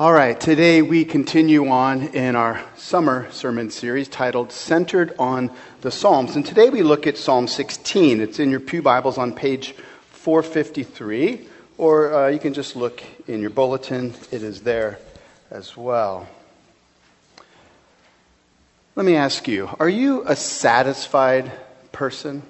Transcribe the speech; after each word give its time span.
All 0.00 0.14
right, 0.14 0.40
today 0.40 0.80
we 0.80 1.04
continue 1.04 1.68
on 1.68 2.14
in 2.14 2.34
our 2.34 2.64
summer 2.74 3.30
sermon 3.32 3.68
series 3.70 4.08
titled 4.08 4.50
Centered 4.50 5.14
on 5.18 5.50
the 5.82 5.90
Psalms. 5.90 6.36
And 6.36 6.46
today 6.46 6.70
we 6.70 6.82
look 6.82 7.06
at 7.06 7.18
Psalm 7.18 7.46
16. 7.46 8.22
It's 8.22 8.38
in 8.38 8.50
your 8.50 8.60
Pew 8.60 8.80
Bibles 8.80 9.18
on 9.18 9.34
page 9.34 9.72
453, 10.12 11.46
or 11.76 12.14
uh, 12.14 12.28
you 12.28 12.38
can 12.38 12.54
just 12.54 12.76
look 12.76 13.02
in 13.28 13.42
your 13.42 13.50
bulletin, 13.50 14.14
it 14.30 14.42
is 14.42 14.62
there 14.62 14.98
as 15.50 15.76
well. 15.76 16.26
Let 18.96 19.04
me 19.04 19.16
ask 19.16 19.46
you 19.48 19.68
are 19.78 19.86
you 19.86 20.22
a 20.24 20.34
satisfied 20.34 21.52
person? 21.92 22.42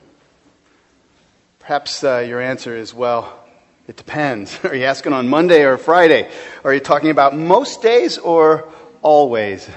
Perhaps 1.59 2.05
uh, 2.05 2.19
your 2.19 2.41
answer 2.41 2.77
is 2.77 2.95
well, 2.95 3.40
it 3.91 3.97
depends. 3.97 4.57
Are 4.65 4.75
you 4.75 4.85
asking 4.85 5.13
on 5.13 5.29
Monday 5.29 5.65
or 5.65 5.77
Friday? 5.77 6.31
Are 6.63 6.73
you 6.73 6.79
talking 6.79 7.11
about 7.11 7.37
most 7.37 7.83
days 7.83 8.19
or 8.19 8.73
always? 9.03 9.69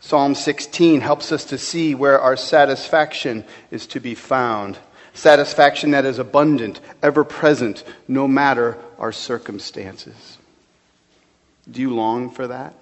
Psalm 0.00 0.34
16 0.34 1.00
helps 1.00 1.30
us 1.30 1.44
to 1.44 1.58
see 1.58 1.94
where 1.94 2.20
our 2.20 2.36
satisfaction 2.36 3.44
is 3.70 3.86
to 3.86 4.00
be 4.00 4.16
found. 4.16 4.78
Satisfaction 5.14 5.92
that 5.92 6.04
is 6.04 6.18
abundant, 6.18 6.80
ever 7.04 7.22
present, 7.22 7.84
no 8.08 8.26
matter 8.26 8.76
our 8.98 9.12
circumstances. 9.12 10.38
Do 11.70 11.80
you 11.80 11.94
long 11.94 12.30
for 12.30 12.48
that? 12.48 12.74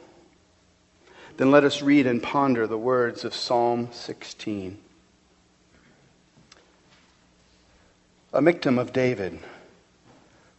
Then 1.36 1.50
let 1.50 1.64
us 1.64 1.82
read 1.82 2.06
and 2.06 2.22
ponder 2.22 2.66
the 2.66 2.78
words 2.78 3.26
of 3.26 3.34
Psalm 3.34 3.90
16. 3.92 4.78
A 8.32 8.40
Michtam 8.40 8.80
of 8.80 8.94
David. 8.94 9.38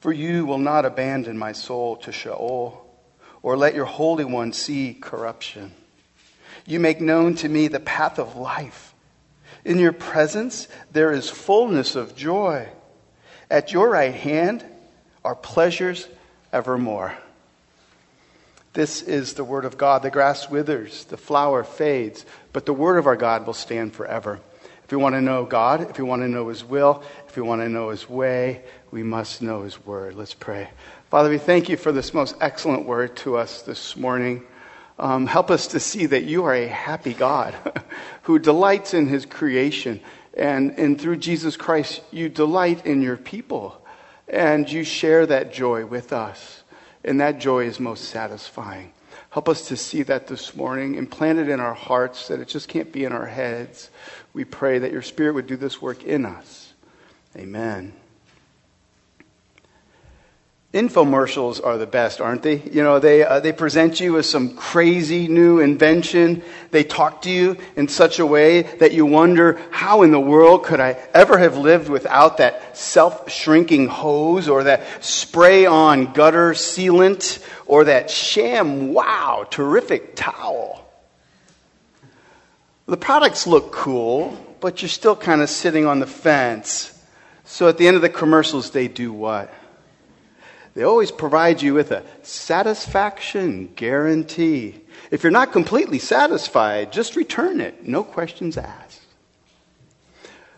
For 0.00 0.12
you 0.12 0.46
will 0.46 0.58
not 0.58 0.84
abandon 0.84 1.36
my 1.36 1.52
soul 1.52 1.96
to 1.98 2.12
Sheol, 2.12 2.84
or 3.42 3.56
let 3.56 3.74
your 3.74 3.84
Holy 3.84 4.24
One 4.24 4.52
see 4.52 4.94
corruption. 4.94 5.72
You 6.66 6.80
make 6.80 7.00
known 7.00 7.34
to 7.36 7.48
me 7.48 7.68
the 7.68 7.80
path 7.80 8.18
of 8.18 8.36
life. 8.36 8.94
In 9.64 9.78
your 9.78 9.92
presence 9.92 10.68
there 10.92 11.12
is 11.12 11.28
fullness 11.28 11.96
of 11.96 12.14
joy. 12.14 12.68
At 13.50 13.72
your 13.72 13.90
right 13.90 14.14
hand 14.14 14.64
are 15.24 15.34
pleasures 15.34 16.06
evermore. 16.52 17.14
This 18.74 19.02
is 19.02 19.34
the 19.34 19.44
word 19.44 19.64
of 19.64 19.78
God. 19.78 20.02
The 20.02 20.10
grass 20.10 20.48
withers, 20.48 21.04
the 21.06 21.16
flower 21.16 21.64
fades, 21.64 22.24
but 22.52 22.66
the 22.66 22.72
word 22.72 22.98
of 22.98 23.06
our 23.06 23.16
God 23.16 23.46
will 23.46 23.54
stand 23.54 23.94
forever. 23.94 24.40
If 24.84 24.92
we 24.92 24.98
want 24.98 25.14
to 25.14 25.20
know 25.20 25.44
God, 25.44 25.90
if 25.90 25.98
we 25.98 26.04
want 26.04 26.22
to 26.22 26.28
know 26.28 26.48
His 26.48 26.64
will, 26.64 27.02
if 27.26 27.36
we 27.36 27.42
want 27.42 27.60
to 27.60 27.68
know 27.68 27.90
His 27.90 28.08
way, 28.08 28.62
we 28.90 29.02
must 29.02 29.42
know 29.42 29.62
His 29.62 29.84
word. 29.84 30.14
Let's 30.14 30.34
pray. 30.34 30.70
Father, 31.10 31.28
we 31.30 31.38
thank 31.38 31.68
you 31.68 31.76
for 31.76 31.92
this 31.92 32.14
most 32.14 32.36
excellent 32.40 32.86
word 32.86 33.16
to 33.18 33.36
us 33.36 33.62
this 33.62 33.96
morning. 33.96 34.44
Um, 34.98 35.26
help 35.26 35.50
us 35.50 35.68
to 35.68 35.80
see 35.80 36.06
that 36.06 36.24
you 36.24 36.44
are 36.44 36.54
a 36.54 36.66
happy 36.66 37.14
God 37.14 37.54
who 38.22 38.38
delights 38.38 38.94
in 38.94 39.06
His 39.06 39.26
creation. 39.26 40.00
And, 40.34 40.78
and 40.78 41.00
through 41.00 41.16
Jesus 41.16 41.56
Christ, 41.56 42.00
you 42.10 42.28
delight 42.28 42.86
in 42.86 43.02
your 43.02 43.16
people. 43.16 43.80
And 44.26 44.70
you 44.70 44.84
share 44.84 45.26
that 45.26 45.52
joy 45.52 45.86
with 45.86 46.12
us. 46.12 46.62
And 47.04 47.20
that 47.20 47.38
joy 47.38 47.66
is 47.66 47.80
most 47.80 48.04
satisfying. 48.04 48.92
Help 49.30 49.48
us 49.48 49.68
to 49.68 49.76
see 49.76 50.02
that 50.04 50.26
this 50.26 50.56
morning, 50.56 50.94
implant 50.94 51.38
it 51.38 51.48
in 51.48 51.60
our 51.60 51.74
hearts, 51.74 52.28
that 52.28 52.40
it 52.40 52.48
just 52.48 52.68
can't 52.68 52.92
be 52.92 53.04
in 53.04 53.12
our 53.12 53.26
heads. 53.26 53.90
We 54.32 54.44
pray 54.44 54.78
that 54.78 54.92
your 54.92 55.02
Spirit 55.02 55.34
would 55.34 55.46
do 55.46 55.56
this 55.56 55.82
work 55.82 56.02
in 56.04 56.24
us. 56.24 56.72
Amen. 57.36 57.92
Infomercials 60.74 61.64
are 61.64 61.78
the 61.78 61.86
best, 61.86 62.20
aren't 62.20 62.42
they? 62.42 62.60
You 62.60 62.82
know, 62.82 62.98
they, 62.98 63.24
uh, 63.24 63.40
they 63.40 63.52
present 63.52 64.00
you 64.00 64.12
with 64.12 64.26
some 64.26 64.54
crazy 64.54 65.26
new 65.26 65.60
invention. 65.60 66.42
They 66.72 66.84
talk 66.84 67.22
to 67.22 67.30
you 67.30 67.56
in 67.74 67.88
such 67.88 68.18
a 68.18 68.26
way 68.26 68.62
that 68.62 68.92
you 68.92 69.06
wonder, 69.06 69.58
how 69.70 70.02
in 70.02 70.10
the 70.10 70.20
world 70.20 70.64
could 70.64 70.78
I 70.78 70.98
ever 71.14 71.38
have 71.38 71.56
lived 71.56 71.88
without 71.88 72.36
that 72.36 72.76
self 72.76 73.30
shrinking 73.30 73.86
hose 73.86 74.46
or 74.46 74.64
that 74.64 75.02
spray 75.02 75.64
on 75.64 76.12
gutter 76.12 76.50
sealant 76.50 77.42
or 77.64 77.84
that 77.84 78.08
ShamWow 78.08 79.50
terrific 79.50 80.16
towel? 80.16 80.86
The 82.84 82.98
products 82.98 83.46
look 83.46 83.72
cool, 83.72 84.36
but 84.60 84.82
you're 84.82 84.90
still 84.90 85.16
kind 85.16 85.40
of 85.40 85.48
sitting 85.48 85.86
on 85.86 85.98
the 85.98 86.06
fence. 86.06 86.94
So 87.46 87.68
at 87.68 87.78
the 87.78 87.86
end 87.86 87.96
of 87.96 88.02
the 88.02 88.10
commercials, 88.10 88.70
they 88.72 88.86
do 88.86 89.14
what? 89.14 89.50
They 90.78 90.84
always 90.84 91.10
provide 91.10 91.60
you 91.60 91.74
with 91.74 91.90
a 91.90 92.04
satisfaction 92.22 93.72
guarantee. 93.74 94.80
If 95.10 95.24
you're 95.24 95.32
not 95.32 95.50
completely 95.50 95.98
satisfied, 95.98 96.92
just 96.92 97.16
return 97.16 97.60
it. 97.60 97.84
No 97.84 98.04
questions 98.04 98.56
asked. 98.56 99.00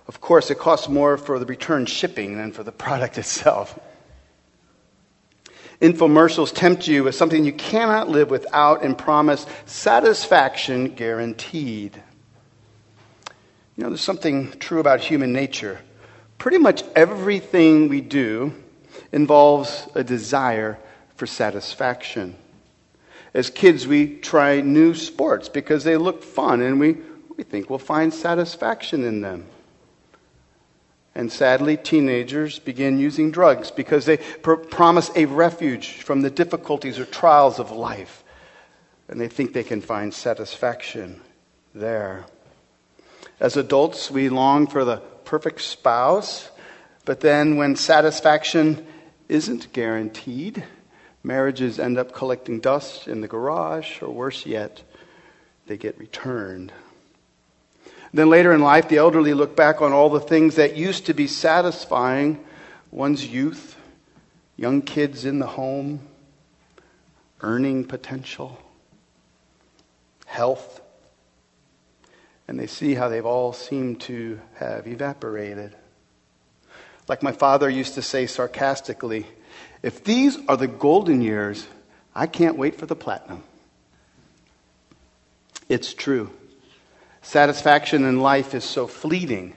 Of 0.06 0.20
course, 0.20 0.50
it 0.50 0.58
costs 0.58 0.90
more 0.90 1.16
for 1.16 1.38
the 1.38 1.46
return 1.46 1.86
shipping 1.86 2.36
than 2.36 2.52
for 2.52 2.62
the 2.62 2.70
product 2.86 3.16
itself. 3.16 3.80
Infomercials 5.80 6.54
tempt 6.54 6.86
you 6.86 7.02
with 7.02 7.14
something 7.14 7.46
you 7.46 7.54
cannot 7.54 8.10
live 8.10 8.28
without 8.28 8.84
and 8.84 8.98
promise 8.98 9.46
satisfaction 9.64 10.88
guaranteed. 10.88 11.96
You 13.74 13.84
know, 13.84 13.88
there's 13.88 14.02
something 14.02 14.50
true 14.58 14.80
about 14.80 15.00
human 15.00 15.32
nature. 15.32 15.80
Pretty 16.36 16.58
much 16.58 16.84
everything 16.94 17.88
we 17.88 18.02
do 18.02 18.52
involves 19.12 19.88
a 19.94 20.04
desire 20.04 20.78
for 21.16 21.26
satisfaction. 21.26 22.36
As 23.34 23.50
kids, 23.50 23.86
we 23.86 24.16
try 24.16 24.60
new 24.60 24.94
sports 24.94 25.48
because 25.48 25.84
they 25.84 25.96
look 25.96 26.22
fun 26.22 26.62
and 26.62 26.80
we, 26.80 26.96
we 27.36 27.44
think 27.44 27.70
we'll 27.70 27.78
find 27.78 28.12
satisfaction 28.12 29.04
in 29.04 29.20
them. 29.20 29.46
And 31.14 31.30
sadly, 31.30 31.76
teenagers 31.76 32.58
begin 32.58 32.98
using 32.98 33.30
drugs 33.30 33.70
because 33.70 34.04
they 34.04 34.16
pr- 34.16 34.54
promise 34.54 35.10
a 35.16 35.26
refuge 35.26 36.02
from 36.02 36.22
the 36.22 36.30
difficulties 36.30 36.98
or 36.98 37.04
trials 37.04 37.58
of 37.58 37.70
life. 37.70 38.22
And 39.08 39.20
they 39.20 39.28
think 39.28 39.52
they 39.52 39.64
can 39.64 39.80
find 39.80 40.14
satisfaction 40.14 41.20
there. 41.74 42.24
As 43.40 43.56
adults, 43.56 44.10
we 44.10 44.28
long 44.28 44.66
for 44.66 44.84
the 44.84 44.98
perfect 45.24 45.60
spouse, 45.62 46.49
but 47.10 47.18
then 47.18 47.56
when 47.56 47.74
satisfaction 47.74 48.86
isn't 49.28 49.72
guaranteed. 49.72 50.62
Marriages 51.24 51.80
end 51.80 51.98
up 51.98 52.12
collecting 52.12 52.60
dust 52.60 53.08
in 53.08 53.20
the 53.20 53.26
garage, 53.26 54.00
or 54.00 54.10
worse 54.10 54.46
yet, 54.46 54.84
they 55.66 55.76
get 55.76 55.98
returned. 55.98 56.72
Then 58.14 58.30
later 58.30 58.52
in 58.52 58.60
life, 58.60 58.88
the 58.88 58.98
elderly 58.98 59.34
look 59.34 59.56
back 59.56 59.82
on 59.82 59.92
all 59.92 60.08
the 60.08 60.20
things 60.20 60.54
that 60.54 60.76
used 60.76 61.06
to 61.06 61.12
be 61.12 61.26
satisfying 61.26 62.44
one's 62.92 63.26
youth, 63.26 63.76
young 64.56 64.80
kids 64.80 65.24
in 65.24 65.40
the 65.40 65.48
home, 65.48 65.98
earning 67.40 67.86
potential, 67.86 68.56
health, 70.26 70.80
and 72.46 72.56
they 72.56 72.68
see 72.68 72.94
how 72.94 73.08
they've 73.08 73.26
all 73.26 73.52
seemed 73.52 74.00
to 74.02 74.40
have 74.54 74.86
evaporated. 74.86 75.74
Like 77.10 77.24
my 77.24 77.32
father 77.32 77.68
used 77.68 77.94
to 77.94 78.02
say 78.02 78.28
sarcastically, 78.28 79.26
if 79.82 80.04
these 80.04 80.38
are 80.46 80.56
the 80.56 80.68
golden 80.68 81.20
years, 81.22 81.66
I 82.14 82.28
can't 82.28 82.56
wait 82.56 82.76
for 82.76 82.86
the 82.86 82.94
platinum. 82.94 83.42
It's 85.68 85.92
true. 85.92 86.30
Satisfaction 87.20 88.04
in 88.04 88.20
life 88.20 88.54
is 88.54 88.62
so 88.62 88.86
fleeting. 88.86 89.54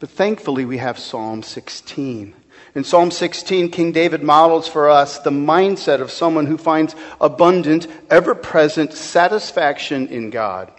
But 0.00 0.10
thankfully, 0.10 0.66
we 0.66 0.76
have 0.76 0.98
Psalm 0.98 1.42
16. 1.42 2.34
In 2.74 2.84
Psalm 2.84 3.10
16, 3.10 3.70
King 3.70 3.92
David 3.92 4.22
models 4.22 4.68
for 4.68 4.90
us 4.90 5.18
the 5.20 5.30
mindset 5.30 6.02
of 6.02 6.10
someone 6.10 6.44
who 6.44 6.58
finds 6.58 6.94
abundant, 7.22 7.86
ever 8.10 8.34
present 8.34 8.92
satisfaction 8.92 10.08
in 10.08 10.28
God. 10.28 10.70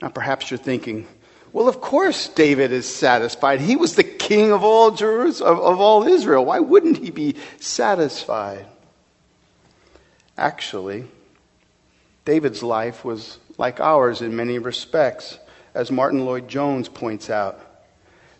Now, 0.00 0.10
perhaps 0.10 0.48
you're 0.48 0.58
thinking, 0.58 1.08
well, 1.56 1.68
of 1.68 1.80
course 1.80 2.28
David 2.28 2.70
is 2.70 2.84
satisfied. 2.84 3.62
He 3.62 3.76
was 3.76 3.94
the 3.94 4.04
king 4.04 4.52
of 4.52 4.62
all 4.62 4.90
Jerusalem, 4.90 5.56
of, 5.56 5.64
of 5.64 5.80
all 5.80 6.06
Israel. 6.06 6.44
Why 6.44 6.60
wouldn't 6.60 6.98
he 6.98 7.10
be 7.10 7.36
satisfied? 7.58 8.66
Actually, 10.36 11.06
David's 12.26 12.62
life 12.62 13.06
was 13.06 13.38
like 13.56 13.80
ours 13.80 14.20
in 14.20 14.36
many 14.36 14.58
respects, 14.58 15.38
as 15.72 15.90
Martyn 15.90 16.26
Lloyd-Jones 16.26 16.90
points 16.90 17.30
out. 17.30 17.58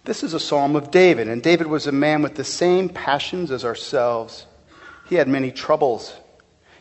This 0.04 0.22
is 0.22 0.34
a 0.34 0.38
psalm 0.38 0.76
of 0.76 0.90
David, 0.90 1.26
and 1.26 1.42
David 1.42 1.68
was 1.68 1.86
a 1.86 1.92
man 1.92 2.20
with 2.20 2.34
the 2.34 2.44
same 2.44 2.90
passions 2.90 3.50
as 3.50 3.64
ourselves. 3.64 4.44
He 5.08 5.14
had 5.14 5.26
many 5.26 5.52
troubles, 5.52 6.14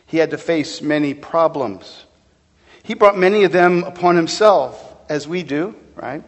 he 0.04 0.18
had 0.18 0.32
to 0.32 0.38
face 0.38 0.82
many 0.82 1.14
problems. 1.14 2.04
He 2.82 2.92
brought 2.92 3.16
many 3.16 3.44
of 3.44 3.52
them 3.52 3.84
upon 3.84 4.16
himself, 4.16 4.96
as 5.08 5.26
we 5.26 5.42
do, 5.42 5.74
right? 5.96 6.22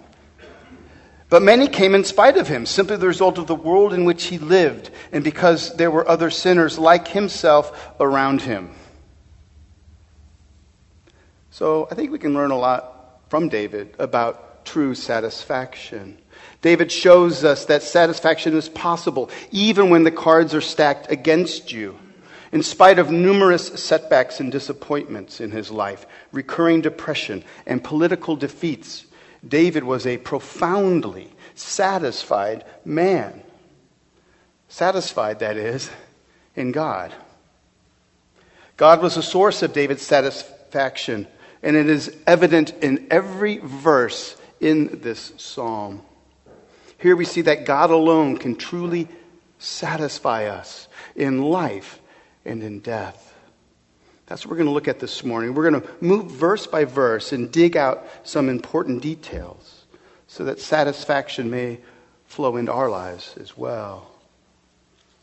But 1.31 1.43
many 1.43 1.69
came 1.69 1.95
in 1.95 2.05
spite 2.05 2.39
of 2.39 2.49
him, 2.49 2.65
simply 2.65 2.97
the 2.97 3.07
result 3.07 3.37
of 3.37 3.47
the 3.47 3.55
world 3.55 3.93
in 3.93 4.05
which 4.05 4.25
he 4.25 4.39
lived, 4.39 4.91
and 5.13 5.23
because 5.23 5.77
there 5.77 5.91
were 5.91 6.09
other 6.09 6.31
sinners 6.31 6.79
like 6.79 7.09
himself 7.09 7.93
around 8.01 8.41
him. 8.41 8.71
So 11.51 11.87
I 11.91 11.95
think 11.95 12.11
we 12.11 12.19
can 12.19 12.35
learn 12.35 12.51
a 12.51 12.57
lot 12.57 13.21
from 13.29 13.49
David 13.49 13.95
about 13.99 14.65
true 14.65 14.95
satisfaction. 14.95 16.19
David 16.63 16.91
shows 16.91 17.45
us 17.45 17.67
that 17.67 17.83
satisfaction 17.83 18.57
is 18.57 18.69
possible 18.69 19.31
even 19.51 19.91
when 19.91 20.05
the 20.05 20.11
cards 20.11 20.55
are 20.55 20.61
stacked 20.61 21.11
against 21.11 21.73
you. 21.73 21.99
In 22.53 22.63
spite 22.63 22.99
of 22.99 23.11
numerous 23.11 23.67
setbacks 23.67 24.41
and 24.41 24.51
disappointments 24.51 25.41
in 25.41 25.51
his 25.51 25.71
life, 25.71 26.07
recurring 26.33 26.81
depression, 26.81 27.45
and 27.67 27.85
political 27.85 28.37
defeats, 28.37 29.05
David 29.47 29.85
was 29.85 30.07
a 30.07 30.19
profoundly 30.19 31.33
satisfied 31.55 32.65
man. 32.85 33.43
Satisfied, 34.69 35.39
that 35.41 35.57
is, 35.57 35.91
in 36.55 36.73
God. 36.73 37.13
God 38.77 39.03
was 39.03 39.15
the 39.15 39.23
source 39.23 39.63
of 39.63 39.73
David's 39.73 40.03
satisfaction, 40.03 41.27
and 41.63 41.77
it 41.77 41.89
is 41.89 42.15
evident 42.27 42.73
in 42.83 43.07
every 43.11 43.59
verse 43.59 44.37
in 44.61 45.01
this 45.01 45.33
psalm. 45.37 46.03
Here 46.99 47.17
we 47.17 47.25
see 47.25 47.43
that 47.43 47.65
God 47.65 47.91
alone 47.91 48.37
can 48.37 48.57
truly 48.57 49.09
satisfy 49.59 50.47
us 50.47 50.89
in 51.15 51.43
life 51.43 52.01
and 52.45 52.63
in 52.63 52.81
death. 52.81 53.28
That's 54.29 54.45
what 54.45 54.51
we're 54.51 54.59
going 54.59 54.67
to 54.67 54.73
look 54.73 54.89
at 54.89 55.01
this 55.01 55.25
morning. 55.25 55.55
We're 55.55 55.71
going 55.71 55.83
to 55.83 55.89
move 56.01 56.31
verse 56.31 56.67
by 56.67 56.85
verse 56.85 57.33
and 57.33 57.51
dig 57.51 57.77
out 57.79 58.07
some 58.25 58.51
important 58.51 59.03
details 59.03 59.87
so 60.27 60.45
that 60.45 60.61
satisfaction 60.61 61.51
may 61.51 61.79
flow 62.27 62.57
into 62.57 62.71
our 62.71 62.91
lives 62.91 63.35
as 63.41 63.57
well. 63.57 64.11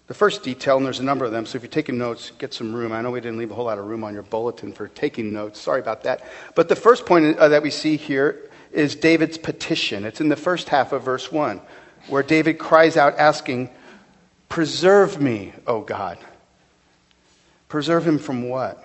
The 0.07 0.15
first 0.15 0.43
detail, 0.43 0.77
and 0.77 0.85
there's 0.85 0.99
a 0.99 1.03
number 1.03 1.23
of 1.23 1.31
them, 1.31 1.45
so 1.45 1.55
if 1.55 1.61
you're 1.61 1.69
taking 1.69 1.99
notes, 1.99 2.31
get 2.39 2.53
some 2.53 2.73
room. 2.73 2.91
I 2.91 3.01
know 3.01 3.11
we 3.11 3.21
didn't 3.21 3.37
leave 3.37 3.51
a 3.51 3.55
whole 3.55 3.65
lot 3.65 3.77
of 3.77 3.85
room 3.85 4.03
on 4.03 4.13
your 4.13 4.23
bulletin 4.23 4.73
for 4.73 4.87
taking 4.87 5.31
notes. 5.31 5.59
Sorry 5.59 5.79
about 5.79 6.03
that. 6.03 6.23
But 6.55 6.67
the 6.67 6.75
first 6.75 7.05
point 7.05 7.37
uh, 7.37 7.47
that 7.49 7.61
we 7.61 7.69
see 7.69 7.97
here 7.97 8.49
is 8.71 8.95
David's 8.95 9.37
petition. 9.37 10.03
It's 10.03 10.21
in 10.21 10.29
the 10.29 10.35
first 10.35 10.69
half 10.69 10.91
of 10.93 11.03
verse 11.03 11.31
1, 11.31 11.61
where 12.07 12.23
David 12.23 12.57
cries 12.59 12.97
out, 12.97 13.17
asking, 13.17 13.69
Preserve 14.49 15.21
me, 15.21 15.53
O 15.65 15.81
God. 15.81 16.17
Preserve 17.67 18.07
him 18.07 18.19
from 18.19 18.47
what? 18.47 18.84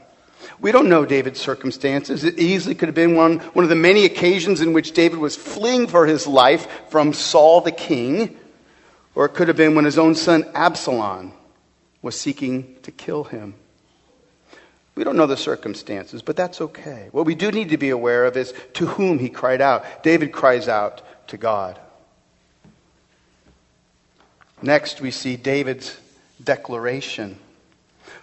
We 0.61 0.73
don't 0.73 0.89
know 0.89 1.05
David's 1.05 1.41
circumstances. 1.41 2.25
It 2.25 2.39
easily 2.39 2.75
could 2.75 2.89
have 2.89 2.95
been 2.95 3.15
one, 3.17 3.39
one 3.39 3.65
of 3.65 3.69
the 3.69 3.77
many 3.77 4.05
occasions 4.05 4.61
in 4.61 4.73
which 4.73 4.93
David 4.93 5.19
was 5.19 5.37
fleeing 5.37 5.87
for 5.87 6.07
his 6.07 6.27
life 6.27 6.67
from 6.91 7.13
Saul 7.13 7.61
the 7.61 7.73
king, 7.73 8.37
or 9.15 9.27
it 9.27 9.35
could 9.35 9.49
have 9.49 9.57
been 9.57 9.75
when 9.75 9.85
his 9.85 9.99
own 9.99 10.15
son 10.15 10.45
Absalom 10.55 11.33
was 12.03 12.19
seeking 12.19 12.77
to 12.83 12.91
kill 12.91 13.25
him. 13.25 13.55
We 14.95 15.05
don't 15.05 15.17
know 15.17 15.27
the 15.27 15.37
circumstances, 15.37 16.21
but 16.21 16.37
that's 16.37 16.61
okay. 16.61 17.09
What 17.13 17.25
we 17.25 17.35
do 17.35 17.51
need 17.51 17.71
to 17.71 17.79
be 17.79 17.91
aware 17.91 18.27
of 18.27 18.37
is 18.37 18.53
to 18.75 18.87
whom 18.87 19.19
he 19.19 19.31
cried 19.31 19.61
out. 19.61 20.03
David 20.03 20.33
cries 20.33 20.69
out 20.69 21.03
to 21.29 21.37
God. 21.37 21.79
Next, 24.63 25.01
we 25.01 25.11
see 25.11 25.37
David's 25.37 25.99
declaration. 26.43 27.39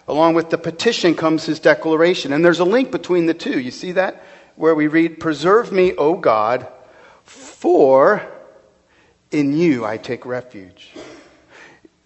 Along 0.08 0.32
with 0.34 0.48
the 0.48 0.58
petition 0.58 1.14
comes 1.14 1.44
his 1.44 1.60
declaration. 1.60 2.32
And 2.32 2.44
there's 2.44 2.60
a 2.60 2.64
link 2.64 2.90
between 2.90 3.26
the 3.26 3.34
two. 3.34 3.60
You 3.60 3.70
see 3.70 3.92
that? 3.92 4.24
Where 4.56 4.74
we 4.74 4.86
read, 4.86 5.20
Preserve 5.20 5.70
me, 5.70 5.94
O 5.96 6.14
God, 6.14 6.66
for 7.22 8.26
in 9.30 9.52
you 9.52 9.84
I 9.84 9.98
take 9.98 10.24
refuge. 10.24 10.90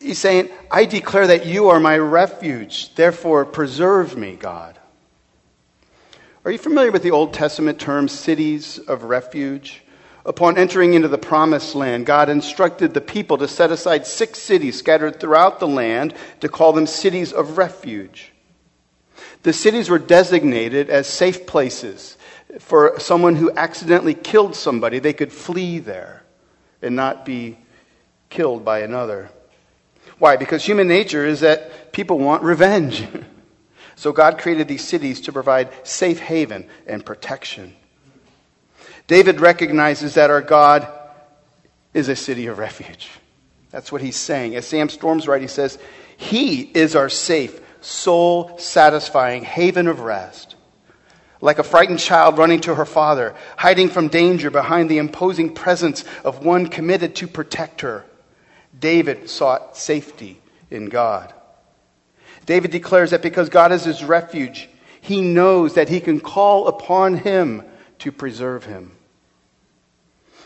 He's 0.01 0.19
saying, 0.19 0.51
I 0.69 0.85
declare 0.85 1.29
that 1.29 1.47
you 1.47 1.69
are 1.69 1.79
my 1.79 1.97
refuge. 1.97 2.93
Therefore, 2.97 3.45
preserve 3.45 4.17
me, 4.17 4.35
God. 4.35 4.79
Are 6.45 6.51
you 6.51 6.59
familiar 6.59 6.91
with 6.91 7.05
the 7.05 7.13
Old 7.13 7.33
Testament 7.33 7.79
term 7.79 8.09
cities 8.09 8.79
of 8.79 9.05
refuge? 9.05 9.82
Upon 10.25 10.57
entering 10.57 10.95
into 10.95 11.09
the 11.09 11.19
promised 11.19 11.75
land, 11.75 12.07
God 12.07 12.29
instructed 12.29 12.95
the 12.95 13.01
people 13.01 13.39
to 13.39 13.49
set 13.49 13.73
aside 13.73 14.07
six 14.07 14.39
cities 14.39 14.79
scattered 14.79 15.19
throughout 15.19 15.59
the 15.59 15.67
land 15.67 16.15
to 16.41 16.49
call 16.49 16.73
them 16.73 16.87
cities 16.87 17.33
of 17.33 17.59
refuge. 17.59 18.33
The 19.43 19.53
cities 19.53 19.91
were 19.91 19.99
designated 19.99 20.91
as 20.91 21.09
safe 21.09 21.47
places 21.47 22.17
for 22.61 23.01
someone 23.01 23.35
who 23.35 23.51
accidentally 23.51 24.15
killed 24.15 24.55
somebody. 24.55 25.01
They 25.01 25.13
could 25.13 25.33
flee 25.33 25.81
there 25.81 26.23
and 26.81 26.95
not 26.95 27.25
be 27.25 27.59
killed 28.31 28.65
by 28.65 28.81
another. 28.81 29.31
Why? 30.19 30.37
Because 30.37 30.65
human 30.65 30.87
nature 30.87 31.27
is 31.27 31.41
that 31.41 31.93
people 31.93 32.19
want 32.19 32.45
revenge. 32.45 33.07
so 33.97 34.13
God 34.13 34.39
created 34.39 34.69
these 34.69 34.85
cities 34.85 35.23
to 35.23 35.33
provide 35.33 35.71
safe 35.87 36.21
haven 36.21 36.69
and 36.87 37.05
protection. 37.05 37.75
David 39.07 39.41
recognizes 39.41 40.15
that 40.15 40.31
our 40.31 40.43
God 40.43 40.87
is 41.95 42.09
a 42.09 42.17
city 42.17 42.47
of 42.47 42.59
refuge. 42.59 43.11
That's 43.71 43.91
what 43.91 44.03
he's 44.03 44.17
saying. 44.17 44.55
As 44.55 44.67
Sam 44.67 44.89
Storms 44.89 45.27
writes, 45.27 45.43
he 45.43 45.49
says, 45.49 45.79
He 46.17 46.61
is 46.61 46.95
our 46.95 47.09
safe, 47.09 47.61
soul 47.81 48.59
satisfying 48.59 49.45
haven 49.45 49.89
of 49.89 50.01
rest. 50.01 50.57
Like 51.41 51.59
a 51.59 51.65
frightened 51.65 51.99
child 51.99 52.39
running 52.39 52.61
to 52.61 52.75
her 52.75 52.85
father, 52.85 53.35
hiding 53.57 53.89
from 53.89 54.09
danger 54.09 54.51
behind 54.51 54.89
the 54.89 54.99
imposing 54.99 55.55
presence 55.55 56.05
of 56.25 56.45
one 56.45 56.69
committed 56.69 57.17
to 57.17 57.27
protect 57.27 57.81
her. 57.81 58.05
David 58.79 59.29
sought 59.29 59.77
safety 59.77 60.41
in 60.71 60.87
God. 60.87 61.33
David 62.47 62.71
declares 62.71 63.11
that 63.11 63.23
because 63.23 63.49
God 63.49 63.73
is 63.73 63.85
his 63.85 64.05
refuge, 64.05 64.69
he 65.01 65.21
knows 65.21 65.75
that 65.75 65.89
he 65.89 66.01
can 66.01 66.21
call 66.21 66.69
upon 66.69 67.17
him 67.17 67.65
to 68.03 68.11
preserve 68.11 68.65
him. 68.65 68.93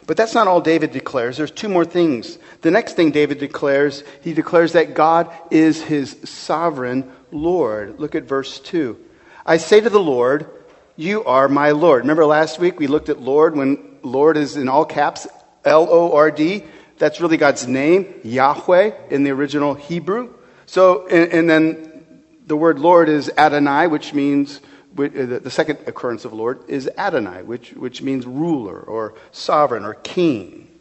But 0.07 0.17
that's 0.17 0.35
not 0.35 0.47
all 0.47 0.61
David 0.61 0.93
declares. 0.93 1.39
There's 1.39 1.51
two 1.51 1.69
more 1.69 1.87
things. 1.87 2.39
The 2.61 2.71
next 2.71 2.95
thing 2.95 3.11
David 3.11 3.39
declares, 3.39 4.05
he 4.23 4.35
declares 4.35 4.73
that 4.73 4.95
God 4.95 5.35
is 5.51 5.83
his 5.83 6.17
sovereign 6.25 7.11
Lord. 7.33 7.99
Look 7.99 8.15
at 8.15 8.25
verse 8.25 8.61
2. 8.61 8.99
I 9.47 9.57
say 9.57 9.81
to 9.81 9.89
the 9.89 9.99
Lord, 9.99 10.51
You 10.97 11.25
are 11.25 11.49
my 11.49 11.71
Lord. 11.71 12.03
Remember 12.03 12.27
last 12.27 12.59
week 12.59 12.79
we 12.79 12.87
looked 12.87 13.09
at 13.09 13.23
Lord 13.23 13.57
when 13.57 13.97
Lord 14.03 14.37
is 14.37 14.57
in 14.57 14.69
all 14.69 14.85
caps, 14.85 15.27
L 15.65 15.89
O 15.91 16.13
R 16.13 16.31
D. 16.31 16.63
That's 16.99 17.21
really 17.21 17.37
God's 17.39 17.67
name, 17.67 18.15
Yahweh, 18.23 18.93
in 19.11 19.25
the 19.25 19.31
original 19.31 19.75
Hebrew. 19.75 20.33
So, 20.67 21.07
and, 21.09 21.33
and 21.33 21.51
then 21.51 22.07
the 22.47 22.57
word 22.57 22.79
Lord 22.79 23.09
is 23.09 23.31
Adonai, 23.37 23.87
which 23.87 24.15
means, 24.15 24.61
Uh, 24.99 25.39
the 25.39 25.51
second 25.51 25.81
occurrence 25.87 26.25
of 26.25 26.33
Lord 26.33 26.61
is 26.69 26.89
Adonai, 26.97 27.43
which, 27.43 27.73
which 27.73 28.01
means 28.01 28.25
ruler 28.27 28.81
or 28.81 29.15
sovereign 29.31 29.85
or 29.85 29.95
king. 29.95 30.81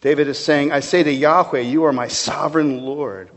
David 0.00 0.28
is 0.28 0.38
saying, 0.38 0.70
I 0.70 0.80
say 0.80 1.02
to 1.02 1.10
Yahweh, 1.12 1.60
You 1.60 1.84
are 1.84 1.92
my 1.92 2.08
sovereign 2.08 2.82
Lord. 2.82 3.30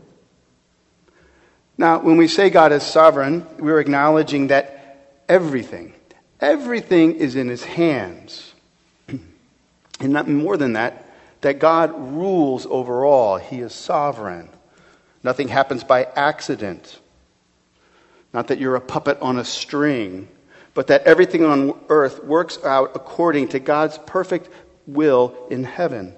Now, 1.76 1.98
when 1.98 2.16
we 2.16 2.28
say 2.28 2.50
God 2.50 2.70
is 2.70 2.82
sovereign, 2.84 3.46
we're 3.58 3.80
acknowledging 3.80 4.48
that 4.48 5.18
everything, 5.28 5.94
everything 6.40 7.16
is 7.16 7.34
in 7.34 7.48
his 7.48 7.64
hands. 7.64 8.54
and 9.08 10.12
not 10.12 10.28
more 10.28 10.56
than 10.56 10.74
that, 10.74 11.08
that 11.40 11.58
God 11.58 11.92
rules 12.14 12.66
over 12.66 13.04
all. 13.04 13.38
He 13.38 13.60
is 13.60 13.74
sovereign. 13.74 14.48
Nothing 15.24 15.48
happens 15.48 15.82
by 15.82 16.04
accident. 16.04 17.00
Not 18.32 18.48
that 18.48 18.58
you're 18.58 18.76
a 18.76 18.80
puppet 18.80 19.18
on 19.20 19.38
a 19.38 19.44
string, 19.44 20.28
but 20.74 20.86
that 20.86 21.02
everything 21.02 21.44
on 21.44 21.78
earth 21.88 22.24
works 22.24 22.58
out 22.64 22.92
according 22.94 23.48
to 23.48 23.58
God's 23.58 23.98
perfect 23.98 24.48
will 24.86 25.34
in 25.50 25.64
heaven. 25.64 26.14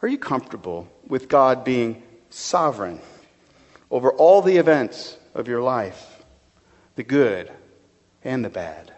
Are 0.00 0.08
you 0.08 0.18
comfortable 0.18 0.88
with 1.08 1.28
God 1.28 1.64
being 1.64 2.02
sovereign 2.30 3.00
over 3.90 4.12
all 4.12 4.42
the 4.42 4.58
events 4.58 5.16
of 5.34 5.48
your 5.48 5.62
life, 5.62 6.22
the 6.96 7.02
good 7.02 7.50
and 8.22 8.44
the 8.44 8.50
bad? 8.50 8.92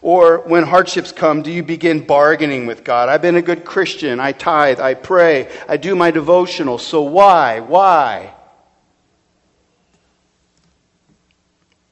Or 0.00 0.38
when 0.38 0.64
hardships 0.64 1.12
come, 1.12 1.42
do 1.42 1.50
you 1.50 1.62
begin 1.62 2.04
bargaining 2.04 2.66
with 2.66 2.84
God? 2.84 3.08
I've 3.08 3.22
been 3.22 3.36
a 3.36 3.42
good 3.42 3.64
Christian. 3.64 4.20
I 4.20 4.32
tithe. 4.32 4.80
I 4.80 4.94
pray. 4.94 5.48
I 5.66 5.76
do 5.76 5.96
my 5.96 6.10
devotional. 6.10 6.78
So 6.78 7.02
why? 7.02 7.60
Why? 7.60 8.34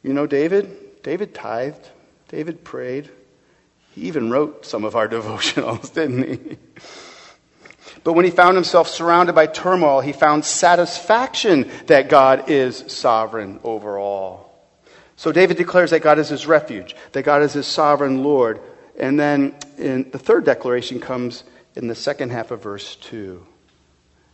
You 0.07 0.13
know 0.13 0.29
David? 0.29 1.03
David 1.03 1.35
tithed. 1.35 1.91
David 2.29 2.63
prayed. 2.63 3.11
He 3.93 4.03
even 4.03 4.31
wrote 4.31 4.65
some 4.65 4.85
of 4.85 4.95
our 4.95 5.09
devotionals, 5.17 5.93
didn't 5.93 6.23
he? 6.23 6.57
But 8.05 8.13
when 8.13 8.25
he 8.25 8.31
found 8.31 8.57
himself 8.57 8.87
surrounded 8.87 9.35
by 9.35 9.49
turmoil, 9.49 10.01
he 10.01 10.13
found 10.13 10.45
satisfaction 10.45 11.69
that 11.87 12.09
God 12.09 12.49
is 12.49 12.85
sovereign 12.87 13.59
over 13.65 13.99
all. 13.99 14.55
So 15.17 15.33
David 15.33 15.57
declares 15.57 15.91
that 15.91 16.03
God 16.03 16.21
is 16.21 16.29
his 16.29 16.47
refuge, 16.47 16.95
that 17.11 17.25
God 17.25 17.43
is 17.43 17.55
his 17.55 17.67
sovereign 17.67 18.23
Lord. 18.23 18.61
And 18.97 19.19
then 19.19 19.57
the 19.77 20.21
third 20.21 20.45
declaration 20.45 21.01
comes 21.01 21.43
in 21.75 21.89
the 21.89 21.97
second 21.97 22.31
half 22.31 22.53
of 22.53 22.63
verse 22.63 22.95
2. 22.95 23.45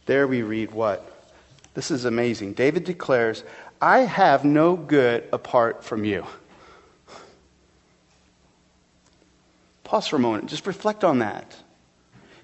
There 0.05 0.27
we 0.27 0.43
read 0.43 0.73
what? 0.73 1.09
This 1.75 1.91
is 1.91 2.05
amazing. 2.05 2.53
David 2.53 2.85
declares, 2.85 3.45
I 3.83 4.03
have 4.03 4.45
no 4.45 4.77
good 4.77 5.25
apart 5.33 5.83
from 5.83 6.05
you. 6.05 6.25
Pause 9.83 10.07
for 10.07 10.17
a 10.17 10.21
moment. 10.21 10.49
Just 10.49 10.69
reflect 10.69 11.03
on 11.03 11.19
that. 11.19 11.57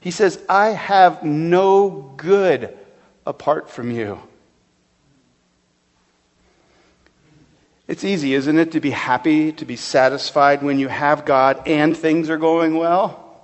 He 0.01 0.11
says, 0.11 0.43
I 0.49 0.71
have 0.71 1.23
no 1.23 2.13
good 2.17 2.77
apart 3.25 3.71
from 3.71 3.93
you. 3.93 4.19
It's 7.87 8.03
easy, 8.03 8.35
isn't 8.35 8.59
it, 8.59 8.73
to 8.73 8.81
be 8.81 8.91
happy, 8.91 9.53
to 9.53 9.65
be 9.65 9.77
satisfied 9.77 10.65
when 10.65 10.81
you 10.81 10.89
have 10.89 11.25
God 11.25 11.69
and 11.69 11.97
things 11.97 12.31
are 12.31 12.37
going 12.37 12.77
well? 12.77 13.41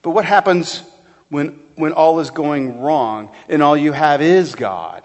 But 0.00 0.12
what 0.12 0.24
happens 0.24 0.82
when, 1.28 1.60
when 1.76 1.92
all 1.92 2.18
is 2.20 2.30
going 2.30 2.80
wrong 2.80 3.30
and 3.50 3.62
all 3.62 3.76
you 3.76 3.92
have 3.92 4.22
is 4.22 4.54
God? 4.54 5.04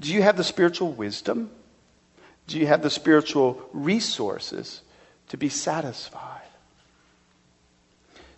Do 0.00 0.12
you 0.12 0.22
have 0.22 0.36
the 0.36 0.44
spiritual 0.44 0.92
wisdom? 0.92 1.50
Do 2.46 2.58
you 2.58 2.66
have 2.66 2.82
the 2.82 2.90
spiritual 2.90 3.60
resources 3.72 4.80
to 5.28 5.36
be 5.36 5.48
satisfied? 5.48 6.40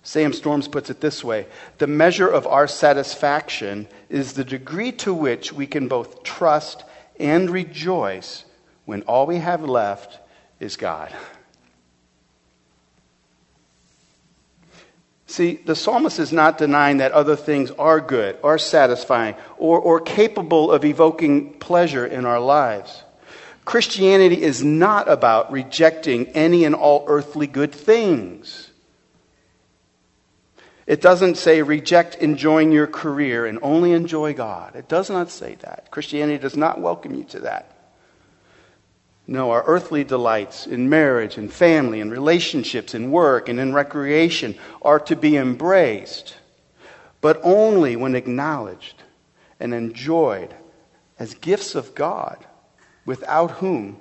Sam 0.02 0.32
Storms 0.32 0.66
puts 0.66 0.90
it 0.90 1.00
this 1.00 1.22
way 1.22 1.46
The 1.78 1.86
measure 1.86 2.28
of 2.28 2.46
our 2.46 2.66
satisfaction 2.66 3.86
is 4.10 4.32
the 4.32 4.44
degree 4.44 4.92
to 4.92 5.14
which 5.14 5.52
we 5.52 5.66
can 5.66 5.88
both 5.88 6.24
trust 6.24 6.84
and 7.18 7.48
rejoice 7.48 8.44
when 8.84 9.02
all 9.02 9.26
we 9.26 9.36
have 9.36 9.62
left 9.64 10.18
is 10.58 10.76
God. 10.76 11.14
See, 15.32 15.54
the 15.54 15.74
psalmist 15.74 16.18
is 16.18 16.30
not 16.30 16.58
denying 16.58 16.98
that 16.98 17.12
other 17.12 17.36
things 17.36 17.70
are 17.70 18.02
good, 18.02 18.36
are 18.44 18.58
satisfying, 18.58 19.34
or, 19.56 19.80
or 19.80 19.98
capable 19.98 20.70
of 20.70 20.84
evoking 20.84 21.54
pleasure 21.54 22.04
in 22.04 22.26
our 22.26 22.38
lives. 22.38 23.02
Christianity 23.64 24.42
is 24.42 24.62
not 24.62 25.08
about 25.08 25.50
rejecting 25.50 26.26
any 26.36 26.66
and 26.66 26.74
all 26.74 27.06
earthly 27.08 27.46
good 27.46 27.72
things. 27.72 28.70
It 30.86 31.00
doesn't 31.00 31.38
say 31.38 31.62
reject 31.62 32.16
enjoying 32.16 32.70
your 32.70 32.86
career 32.86 33.46
and 33.46 33.58
only 33.62 33.92
enjoy 33.92 34.34
God. 34.34 34.76
It 34.76 34.86
does 34.86 35.08
not 35.08 35.30
say 35.30 35.54
that. 35.60 35.90
Christianity 35.90 36.42
does 36.42 36.58
not 36.58 36.78
welcome 36.78 37.14
you 37.14 37.24
to 37.24 37.40
that. 37.40 37.71
No, 39.26 39.50
our 39.52 39.62
earthly 39.66 40.04
delights 40.04 40.66
in 40.66 40.88
marriage 40.88 41.36
and 41.38 41.52
family 41.52 42.00
and 42.00 42.10
relationships 42.10 42.94
and 42.94 43.12
work 43.12 43.48
and 43.48 43.60
in 43.60 43.72
recreation 43.72 44.56
are 44.82 44.98
to 45.00 45.14
be 45.14 45.36
embraced, 45.36 46.36
but 47.20 47.40
only 47.42 47.94
when 47.94 48.16
acknowledged 48.16 49.02
and 49.60 49.72
enjoyed 49.72 50.52
as 51.18 51.34
gifts 51.34 51.76
of 51.76 51.94
God, 51.94 52.44
without 53.06 53.52
whom 53.52 53.96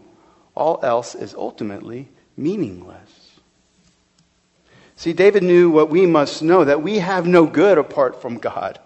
all 0.56 0.80
else 0.82 1.14
is 1.14 1.36
ultimately 1.36 2.10
meaningless. 2.36 3.32
See, 4.96 5.14
David 5.14 5.44
knew 5.44 5.70
what 5.70 5.90
we 5.90 6.06
must 6.06 6.42
know 6.42 6.64
that 6.64 6.82
we 6.82 7.00
have 7.00 7.28
no 7.28 7.46
good 7.46 7.78
apart 7.78 8.22
from 8.22 8.38
God. 8.38 8.80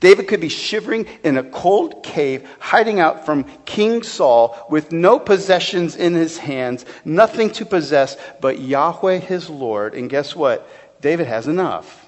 David 0.00 0.28
could 0.28 0.40
be 0.40 0.48
shivering 0.48 1.06
in 1.22 1.36
a 1.36 1.44
cold 1.44 2.02
cave, 2.02 2.48
hiding 2.58 3.00
out 3.00 3.24
from 3.24 3.44
King 3.64 4.02
Saul 4.02 4.66
with 4.68 4.92
no 4.92 5.18
possessions 5.18 5.96
in 5.96 6.14
his 6.14 6.38
hands, 6.38 6.84
nothing 7.04 7.50
to 7.52 7.66
possess 7.66 8.16
but 8.40 8.58
Yahweh 8.58 9.18
his 9.18 9.48
Lord. 9.48 9.94
And 9.94 10.10
guess 10.10 10.34
what? 10.34 10.68
David 11.00 11.26
has 11.26 11.46
enough. 11.46 12.04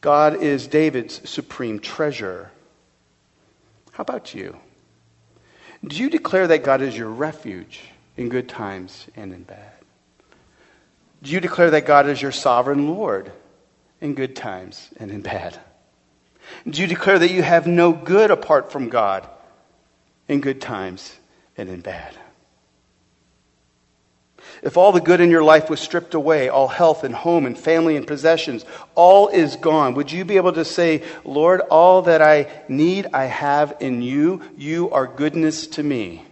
God 0.00 0.42
is 0.42 0.66
David's 0.66 1.28
supreme 1.28 1.80
treasure. 1.80 2.50
How 3.92 4.02
about 4.02 4.34
you? 4.34 4.56
Do 5.84 5.96
you 5.96 6.10
declare 6.10 6.46
that 6.48 6.64
God 6.64 6.82
is 6.82 6.96
your 6.96 7.08
refuge 7.08 7.80
in 8.16 8.28
good 8.28 8.48
times 8.48 9.06
and 9.16 9.32
in 9.32 9.42
bad? 9.42 9.72
Do 11.22 11.32
you 11.32 11.40
declare 11.40 11.70
that 11.70 11.86
God 11.86 12.08
is 12.08 12.22
your 12.22 12.32
sovereign 12.32 12.88
Lord 12.88 13.32
in 14.00 14.14
good 14.14 14.36
times 14.36 14.88
and 14.98 15.10
in 15.10 15.22
bad? 15.22 15.58
Do 16.68 16.80
you 16.80 16.86
declare 16.86 17.18
that 17.18 17.30
you 17.30 17.42
have 17.42 17.66
no 17.66 17.92
good 17.92 18.30
apart 18.30 18.72
from 18.72 18.88
God 18.88 19.28
in 20.28 20.40
good 20.40 20.60
times 20.60 21.16
and 21.56 21.68
in 21.68 21.80
bad? 21.80 22.14
If 24.62 24.76
all 24.76 24.92
the 24.92 25.00
good 25.00 25.20
in 25.20 25.30
your 25.30 25.44
life 25.44 25.70
was 25.70 25.78
stripped 25.78 26.14
away, 26.14 26.48
all 26.48 26.68
health 26.68 27.04
and 27.04 27.14
home 27.14 27.46
and 27.46 27.56
family 27.56 27.96
and 27.96 28.06
possessions, 28.06 28.64
all 28.94 29.28
is 29.28 29.56
gone, 29.56 29.94
would 29.94 30.10
you 30.10 30.24
be 30.24 30.36
able 30.36 30.52
to 30.54 30.64
say, 30.64 31.04
Lord, 31.24 31.60
all 31.60 32.02
that 32.02 32.22
I 32.22 32.48
need 32.68 33.08
I 33.12 33.26
have 33.26 33.76
in 33.80 34.02
you? 34.02 34.42
You 34.56 34.90
are 34.90 35.06
goodness 35.06 35.66
to 35.68 35.82
me. 35.82 36.24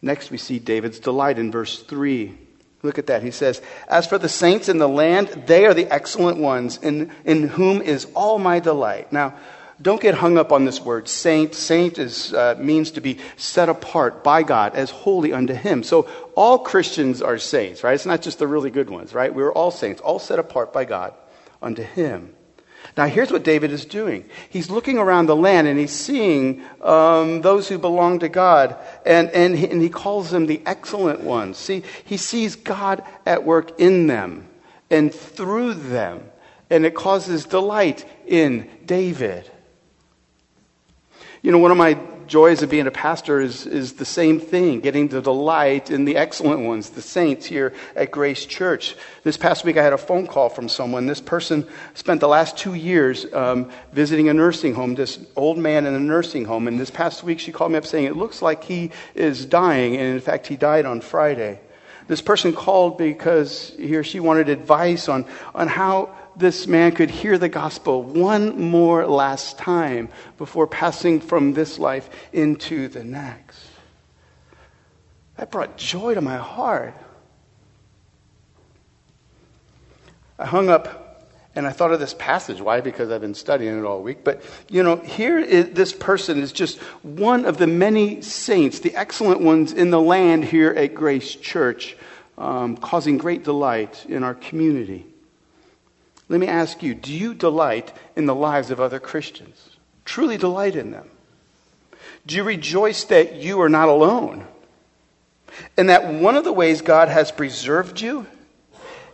Next, 0.00 0.30
we 0.30 0.38
see 0.38 0.58
David's 0.58 0.98
delight 0.98 1.38
in 1.38 1.50
verse 1.50 1.80
3. 1.80 2.36
Look 2.82 2.98
at 2.98 3.06
that. 3.06 3.22
He 3.22 3.30
says, 3.30 3.62
As 3.88 4.06
for 4.06 4.18
the 4.18 4.28
saints 4.28 4.68
in 4.68 4.78
the 4.78 4.88
land, 4.88 5.28
they 5.46 5.66
are 5.66 5.74
the 5.74 5.92
excellent 5.92 6.38
ones, 6.38 6.78
in, 6.78 7.12
in 7.24 7.48
whom 7.48 7.80
is 7.80 8.06
all 8.14 8.38
my 8.38 8.58
delight. 8.58 9.12
Now, 9.12 9.34
don't 9.80 10.00
get 10.00 10.14
hung 10.14 10.38
up 10.38 10.52
on 10.52 10.64
this 10.64 10.80
word 10.80 11.08
saint. 11.08 11.54
Saint 11.54 11.98
is, 11.98 12.32
uh, 12.32 12.56
means 12.58 12.92
to 12.92 13.00
be 13.00 13.18
set 13.36 13.68
apart 13.68 14.22
by 14.22 14.42
God 14.42 14.74
as 14.74 14.90
holy 14.90 15.32
unto 15.32 15.54
Him. 15.54 15.82
So 15.82 16.08
all 16.36 16.58
Christians 16.58 17.22
are 17.22 17.38
saints, 17.38 17.82
right? 17.82 17.94
It's 17.94 18.06
not 18.06 18.22
just 18.22 18.38
the 18.38 18.46
really 18.46 18.70
good 18.70 18.90
ones, 18.90 19.12
right? 19.12 19.34
We're 19.34 19.52
all 19.52 19.70
saints, 19.70 20.00
all 20.00 20.18
set 20.18 20.38
apart 20.38 20.72
by 20.72 20.84
God 20.84 21.14
unto 21.60 21.82
Him. 21.82 22.34
Now, 22.96 23.06
here's 23.06 23.30
what 23.30 23.42
David 23.42 23.72
is 23.72 23.84
doing. 23.84 24.28
He's 24.50 24.70
looking 24.70 24.98
around 24.98 25.26
the 25.26 25.36
land 25.36 25.66
and 25.66 25.78
he's 25.78 25.92
seeing 25.92 26.62
um, 26.82 27.40
those 27.40 27.68
who 27.68 27.78
belong 27.78 28.18
to 28.18 28.28
God, 28.28 28.76
and, 29.06 29.30
and, 29.30 29.56
he, 29.56 29.68
and 29.68 29.80
he 29.80 29.88
calls 29.88 30.30
them 30.30 30.46
the 30.46 30.60
excellent 30.66 31.20
ones. 31.20 31.56
See, 31.56 31.82
he 32.04 32.16
sees 32.16 32.56
God 32.56 33.02
at 33.24 33.44
work 33.44 33.80
in 33.80 34.06
them 34.08 34.48
and 34.90 35.12
through 35.12 35.74
them, 35.74 36.30
and 36.68 36.84
it 36.84 36.94
causes 36.94 37.46
delight 37.46 38.04
in 38.26 38.68
David. 38.84 39.50
You 41.40 41.50
know, 41.50 41.58
one 41.58 41.70
of 41.70 41.76
my 41.76 41.98
joys 42.32 42.62
of 42.62 42.70
being 42.70 42.86
a 42.86 42.90
pastor 42.90 43.42
is, 43.42 43.66
is 43.66 43.92
the 43.92 44.06
same 44.06 44.40
thing, 44.40 44.80
getting 44.80 45.06
to 45.06 45.20
delight 45.20 45.90
in 45.90 46.06
the 46.06 46.16
excellent 46.16 46.62
ones, 46.62 46.88
the 46.88 47.02
saints 47.02 47.44
here 47.44 47.74
at 47.94 48.10
Grace 48.10 48.46
Church. 48.46 48.96
This 49.22 49.36
past 49.36 49.66
week 49.66 49.76
I 49.76 49.82
had 49.82 49.92
a 49.92 49.98
phone 49.98 50.26
call 50.26 50.48
from 50.48 50.66
someone. 50.66 51.04
This 51.04 51.20
person 51.20 51.68
spent 51.92 52.20
the 52.20 52.28
last 52.28 52.56
two 52.56 52.72
years 52.72 53.26
um, 53.34 53.70
visiting 53.92 54.30
a 54.30 54.32
nursing 54.32 54.72
home, 54.72 54.94
this 54.94 55.18
old 55.36 55.58
man 55.58 55.84
in 55.84 55.92
a 55.92 56.00
nursing 56.00 56.46
home. 56.46 56.68
And 56.68 56.80
this 56.80 56.90
past 56.90 57.22
week 57.22 57.38
she 57.38 57.52
called 57.52 57.72
me 57.72 57.76
up 57.76 57.84
saying, 57.84 58.06
It 58.06 58.16
looks 58.16 58.40
like 58.40 58.64
he 58.64 58.92
is 59.14 59.44
dying. 59.44 59.98
And 59.98 60.14
in 60.14 60.20
fact, 60.20 60.46
he 60.46 60.56
died 60.56 60.86
on 60.86 61.02
Friday. 61.02 61.60
This 62.08 62.22
person 62.22 62.54
called 62.54 62.96
because 62.96 63.74
he 63.76 63.94
or 63.94 64.04
she 64.04 64.20
wanted 64.20 64.48
advice 64.48 65.06
on, 65.06 65.26
on 65.54 65.68
how 65.68 66.16
this 66.36 66.66
man 66.66 66.92
could 66.92 67.10
hear 67.10 67.38
the 67.38 67.48
gospel 67.48 68.02
one 68.02 68.60
more 68.60 69.06
last 69.06 69.58
time 69.58 70.08
before 70.38 70.66
passing 70.66 71.20
from 71.20 71.52
this 71.52 71.78
life 71.78 72.08
into 72.32 72.88
the 72.88 73.04
next. 73.04 73.58
That 75.36 75.50
brought 75.50 75.76
joy 75.76 76.14
to 76.14 76.20
my 76.20 76.36
heart. 76.36 76.94
I 80.38 80.46
hung 80.46 80.68
up 80.68 81.02
and 81.54 81.66
I 81.66 81.70
thought 81.70 81.92
of 81.92 82.00
this 82.00 82.14
passage. 82.14 82.60
Why? 82.60 82.80
Because 82.80 83.10
I've 83.10 83.20
been 83.20 83.34
studying 83.34 83.78
it 83.78 83.84
all 83.84 84.02
week. 84.02 84.24
But, 84.24 84.42
you 84.70 84.82
know, 84.82 84.96
here 84.96 85.38
is, 85.38 85.70
this 85.70 85.92
person 85.92 86.40
is 86.40 86.50
just 86.50 86.78
one 87.02 87.44
of 87.44 87.58
the 87.58 87.66
many 87.66 88.22
saints, 88.22 88.80
the 88.80 88.94
excellent 88.96 89.40
ones 89.40 89.72
in 89.72 89.90
the 89.90 90.00
land 90.00 90.44
here 90.44 90.70
at 90.70 90.94
Grace 90.94 91.34
Church, 91.34 91.96
um, 92.38 92.76
causing 92.76 93.18
great 93.18 93.44
delight 93.44 94.06
in 94.08 94.22
our 94.22 94.34
community. 94.34 95.11
Let 96.32 96.40
me 96.40 96.48
ask 96.48 96.82
you 96.82 96.94
do 96.94 97.12
you 97.12 97.34
delight 97.34 97.92
in 98.16 98.24
the 98.24 98.34
lives 98.34 98.70
of 98.70 98.80
other 98.80 98.98
Christians? 98.98 99.76
Truly 100.06 100.38
delight 100.38 100.76
in 100.76 100.90
them? 100.90 101.10
Do 102.26 102.34
you 102.36 102.42
rejoice 102.42 103.04
that 103.04 103.34
you 103.34 103.60
are 103.60 103.68
not 103.68 103.90
alone? 103.90 104.46
And 105.76 105.90
that 105.90 106.10
one 106.10 106.34
of 106.36 106.44
the 106.44 106.52
ways 106.52 106.80
God 106.80 107.08
has 107.08 107.30
preserved 107.30 108.00
you 108.00 108.26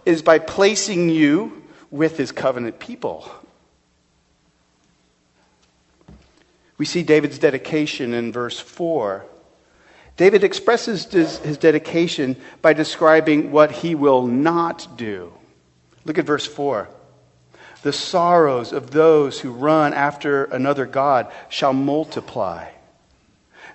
is 0.06 0.22
by 0.22 0.38
placing 0.38 1.08
you 1.08 1.64
with 1.90 2.16
his 2.16 2.30
covenant 2.30 2.78
people. 2.78 3.28
We 6.76 6.84
see 6.84 7.02
David's 7.02 7.40
dedication 7.40 8.14
in 8.14 8.30
verse 8.30 8.60
4. 8.60 9.26
David 10.16 10.44
expresses 10.44 11.04
his, 11.06 11.58
dedication 11.58 12.36
by 12.62 12.74
describing 12.74 13.50
what 13.50 13.72
he 13.72 13.96
will 13.96 14.24
not 14.24 14.96
do. 14.96 15.32
Look 16.04 16.18
at 16.18 16.24
verse 16.24 16.46
4. 16.46 16.90
The 17.82 17.92
sorrows 17.92 18.72
of 18.72 18.90
those 18.90 19.40
who 19.40 19.50
run 19.52 19.94
after 19.94 20.44
another 20.44 20.86
God 20.86 21.32
shall 21.48 21.72
multiply. 21.72 22.68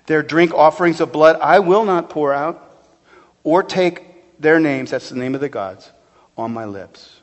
Their 0.06 0.22
drink 0.22 0.52
offerings 0.52 1.00
of 1.00 1.12
blood 1.12 1.36
I 1.40 1.60
will 1.60 1.84
not 1.84 2.10
pour 2.10 2.32
out, 2.32 2.60
or 3.42 3.62
take 3.62 4.40
their 4.40 4.60
names, 4.60 4.90
that's 4.90 5.08
the 5.08 5.16
name 5.16 5.34
of 5.34 5.40
the 5.40 5.48
gods, 5.48 5.90
on 6.36 6.52
my 6.52 6.64
lips. 6.64 7.20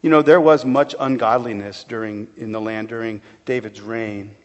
You 0.00 0.10
know, 0.10 0.22
there 0.22 0.40
was 0.40 0.64
much 0.64 0.94
ungodliness 0.98 1.84
during, 1.84 2.28
in 2.36 2.52
the 2.52 2.60
land 2.60 2.88
during 2.88 3.22
David's 3.44 3.80
reign. 3.80 4.36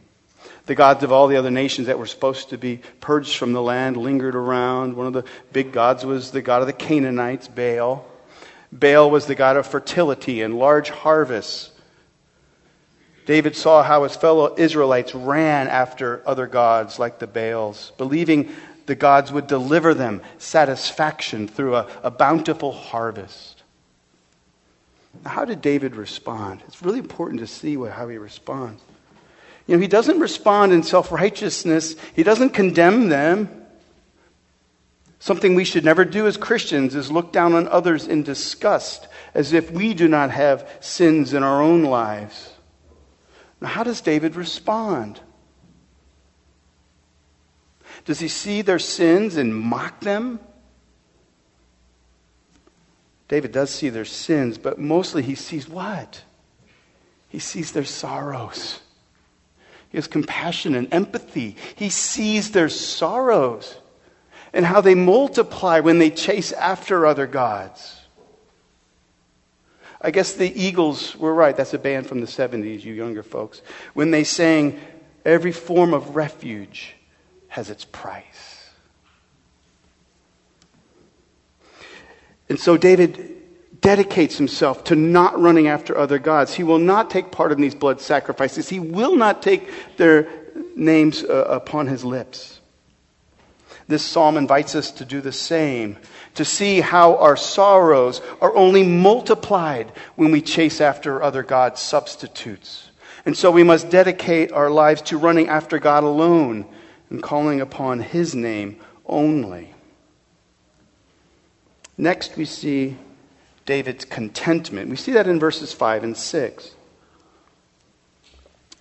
The 0.66 0.76
gods 0.76 1.04
of 1.04 1.12
all 1.12 1.28
the 1.28 1.38
other 1.38 1.52
nations 1.52 1.88
that 1.88 2.00
were 2.00 2.06
supposed 2.06 2.50
to 2.50 2.58
be 2.58 2.82
purged 3.02 3.38
from 3.38 3.54
the 3.54 3.62
land 3.62 3.98
lingered 3.98 4.36
around. 4.36 4.96
One 4.96 5.08
of 5.08 5.14
the 5.14 5.26
big 5.52 5.72
gods 5.72 6.06
was 6.06 6.32
the 6.32 6.42
god 6.42 6.62
of 6.62 6.68
the 6.68 6.74
Canaanites, 6.74 7.48
Baal. 7.48 8.06
Baal 8.72 9.10
was 9.10 9.26
the 9.26 9.36
god 9.36 9.58
of 9.58 9.66
fertility 9.66 10.42
and 10.42 10.58
large 10.58 10.90
harvests. 10.90 11.72
David 13.26 13.56
saw 13.56 13.84
how 13.84 14.04
his 14.04 14.16
fellow 14.16 14.56
Israelites 14.58 15.14
ran 15.14 15.68
after 15.68 16.22
other 16.26 16.48
gods 16.48 16.98
like 16.98 17.20
the 17.20 17.28
Baals, 17.28 17.92
believing 17.98 18.50
the 18.88 18.96
gods 18.96 19.32
would 19.32 19.46
deliver 19.46 19.94
them 19.94 20.22
satisfaction 20.40 21.48
through 21.48 21.76
a, 21.76 21.88
a 22.02 22.10
bountiful 22.10 22.72
harvest. 22.72 23.62
How 25.26 25.46
did 25.46 25.62
David 25.62 25.96
respond? 25.96 26.64
It's 26.68 26.82
really 26.82 27.00
important 27.00 27.40
to 27.42 27.48
see 27.48 27.78
what, 27.78 27.92
how 27.92 28.08
he 28.08 28.18
responds. 28.18 28.82
You 29.68 29.76
know, 29.76 29.82
he 29.82 29.88
doesn't 29.88 30.20
respond 30.20 30.74
in 30.74 30.82
self 30.82 31.12
righteousness, 31.12 31.96
he 32.16 32.24
doesn't 32.24 32.52
condemn 32.52 33.10
them. 33.10 33.59
Something 35.30 35.54
we 35.54 35.64
should 35.64 35.86
never 35.86 36.06
do 36.06 36.26
as 36.26 36.38
Christians 36.38 36.96
is 36.96 37.12
look 37.12 37.32
down 37.32 37.54
on 37.54 37.68
others 37.68 38.08
in 38.08 38.24
disgust, 38.24 39.08
as 39.36 39.54
if 39.54 39.70
we 39.70 39.94
do 39.94 40.08
not 40.08 40.32
have 40.32 40.68
sins 40.80 41.36
in 41.36 41.44
our 41.44 41.62
own 41.62 41.84
lives. 41.84 42.52
Now, 43.62 43.68
how 43.68 43.84
does 43.84 44.02
David 44.02 44.36
respond? 44.36 45.20
Does 48.06 48.20
he 48.20 48.28
see 48.28 48.64
their 48.64 48.80
sins 48.80 49.36
and 49.36 49.56
mock 49.56 50.00
them? 50.00 50.40
David 53.28 53.52
does 53.52 53.70
see 53.70 53.90
their 53.90 54.06
sins, 54.06 54.58
but 54.58 54.80
mostly 54.80 55.22
he 55.22 55.36
sees 55.36 55.70
what? 55.70 56.24
He 57.28 57.38
sees 57.38 57.72
their 57.72 57.86
sorrows. 57.86 58.80
He 59.90 60.00
has 60.00 60.08
compassion 60.08 60.74
and 60.74 60.92
empathy. 60.92 61.56
He 61.76 61.92
sees 61.92 62.50
their 62.50 62.70
sorrows 62.70 63.76
and 64.54 64.66
how 64.66 64.82
they 64.82 64.96
multiply 64.96 65.80
when 65.80 66.00
they 66.00 66.10
chase 66.10 66.52
after 66.54 67.06
other 67.06 67.28
gods. 67.28 67.96
I 70.02 70.12
guess 70.12 70.34
the 70.34 70.50
Eagles 70.50 71.16
were 71.18 71.34
right. 71.34 71.56
That's 71.56 71.74
a 71.74 71.80
band 71.80 72.08
from 72.08 72.22
the 72.22 72.28
70s, 72.28 72.84
you 72.84 72.94
younger 72.94 73.24
folks. 73.24 73.62
When 73.94 74.12
they 74.12 74.24
sang, 74.24 74.80
Every 75.26 75.52
form 75.52 75.94
of 75.94 76.16
refuge 76.16 76.96
has 77.50 77.70
its 77.70 77.86
price. 77.86 78.70
And 82.48 82.60
so 82.60 82.78
David 82.78 83.36
dedicates 83.82 84.38
himself 84.38 84.86
to 84.86 84.96
not 84.96 85.40
running 85.40 85.68
after 85.68 85.98
other 85.98 86.20
gods. 86.20 86.54
He 86.54 86.64
will 86.64 86.80
not 86.80 87.10
take 87.10 87.32
part 87.32 87.52
in 87.52 87.62
these 87.62 87.76
blood 87.76 88.02
sacrifices. 88.02 88.70
He 88.70 88.80
will 88.80 89.16
not 89.16 89.42
take 89.42 89.70
their 89.98 90.28
names 90.76 91.24
uh, 91.24 91.46
upon 91.48 91.88
his 91.88 92.04
lips. 92.04 92.59
This 93.90 94.06
psalm 94.06 94.38
invites 94.38 94.76
us 94.76 94.92
to 94.92 95.04
do 95.04 95.20
the 95.20 95.32
same, 95.32 95.98
to 96.36 96.46
see 96.46 96.80
how 96.80 97.16
our 97.16 97.36
sorrows 97.36 98.22
are 98.40 98.56
only 98.56 98.84
multiplied 98.84 99.92
when 100.16 100.30
we 100.30 100.44
chase 100.44 100.80
after 100.80 101.24
other 101.24 101.42
gods' 101.42 101.82
substitutes. 101.82 102.92
And 103.26 103.36
so 103.36 103.50
we 103.50 103.64
must 103.64 103.90
dedicate 103.90 104.52
our 104.52 104.70
lives 104.70 105.02
to 105.04 105.18
running 105.18 105.50
after 105.50 105.80
God 105.80 106.04
alone 106.04 106.68
and 107.10 107.24
calling 107.24 107.62
upon 107.62 108.00
his 108.00 108.36
name 108.36 108.80
only. 109.08 109.74
Next, 111.98 112.38
we 112.38 112.46
see 112.46 112.96
David's 113.66 114.06
contentment. 114.06 114.92
We 114.92 114.98
see 114.98 115.14
that 115.14 115.26
in 115.26 115.40
verses 115.40 115.74
5 115.74 116.04
and 116.04 116.16
6. 116.16 116.72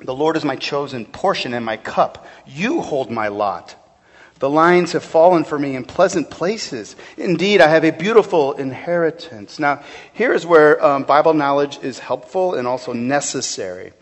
The 0.00 0.14
Lord 0.14 0.36
is 0.36 0.44
my 0.44 0.56
chosen 0.56 1.06
portion 1.06 1.54
and 1.54 1.64
my 1.64 1.78
cup. 1.78 2.26
You 2.46 2.82
hold 2.82 3.10
my 3.10 3.28
lot. 3.28 3.74
The 4.38 4.48
lines 4.48 4.92
have 4.92 5.02
fallen 5.02 5.44
for 5.44 5.58
me 5.58 5.74
in 5.74 5.84
pleasant 5.84 6.30
places. 6.30 6.94
Indeed, 7.16 7.60
I 7.60 7.68
have 7.68 7.84
a 7.84 7.90
beautiful 7.90 8.52
inheritance. 8.52 9.58
Now, 9.58 9.82
here 10.12 10.32
is 10.32 10.46
where 10.46 10.84
um, 10.84 11.02
Bible 11.02 11.34
knowledge 11.34 11.78
is 11.82 11.98
helpful 11.98 12.54
and 12.54 12.66
also 12.66 12.92
necessary. 12.92 13.92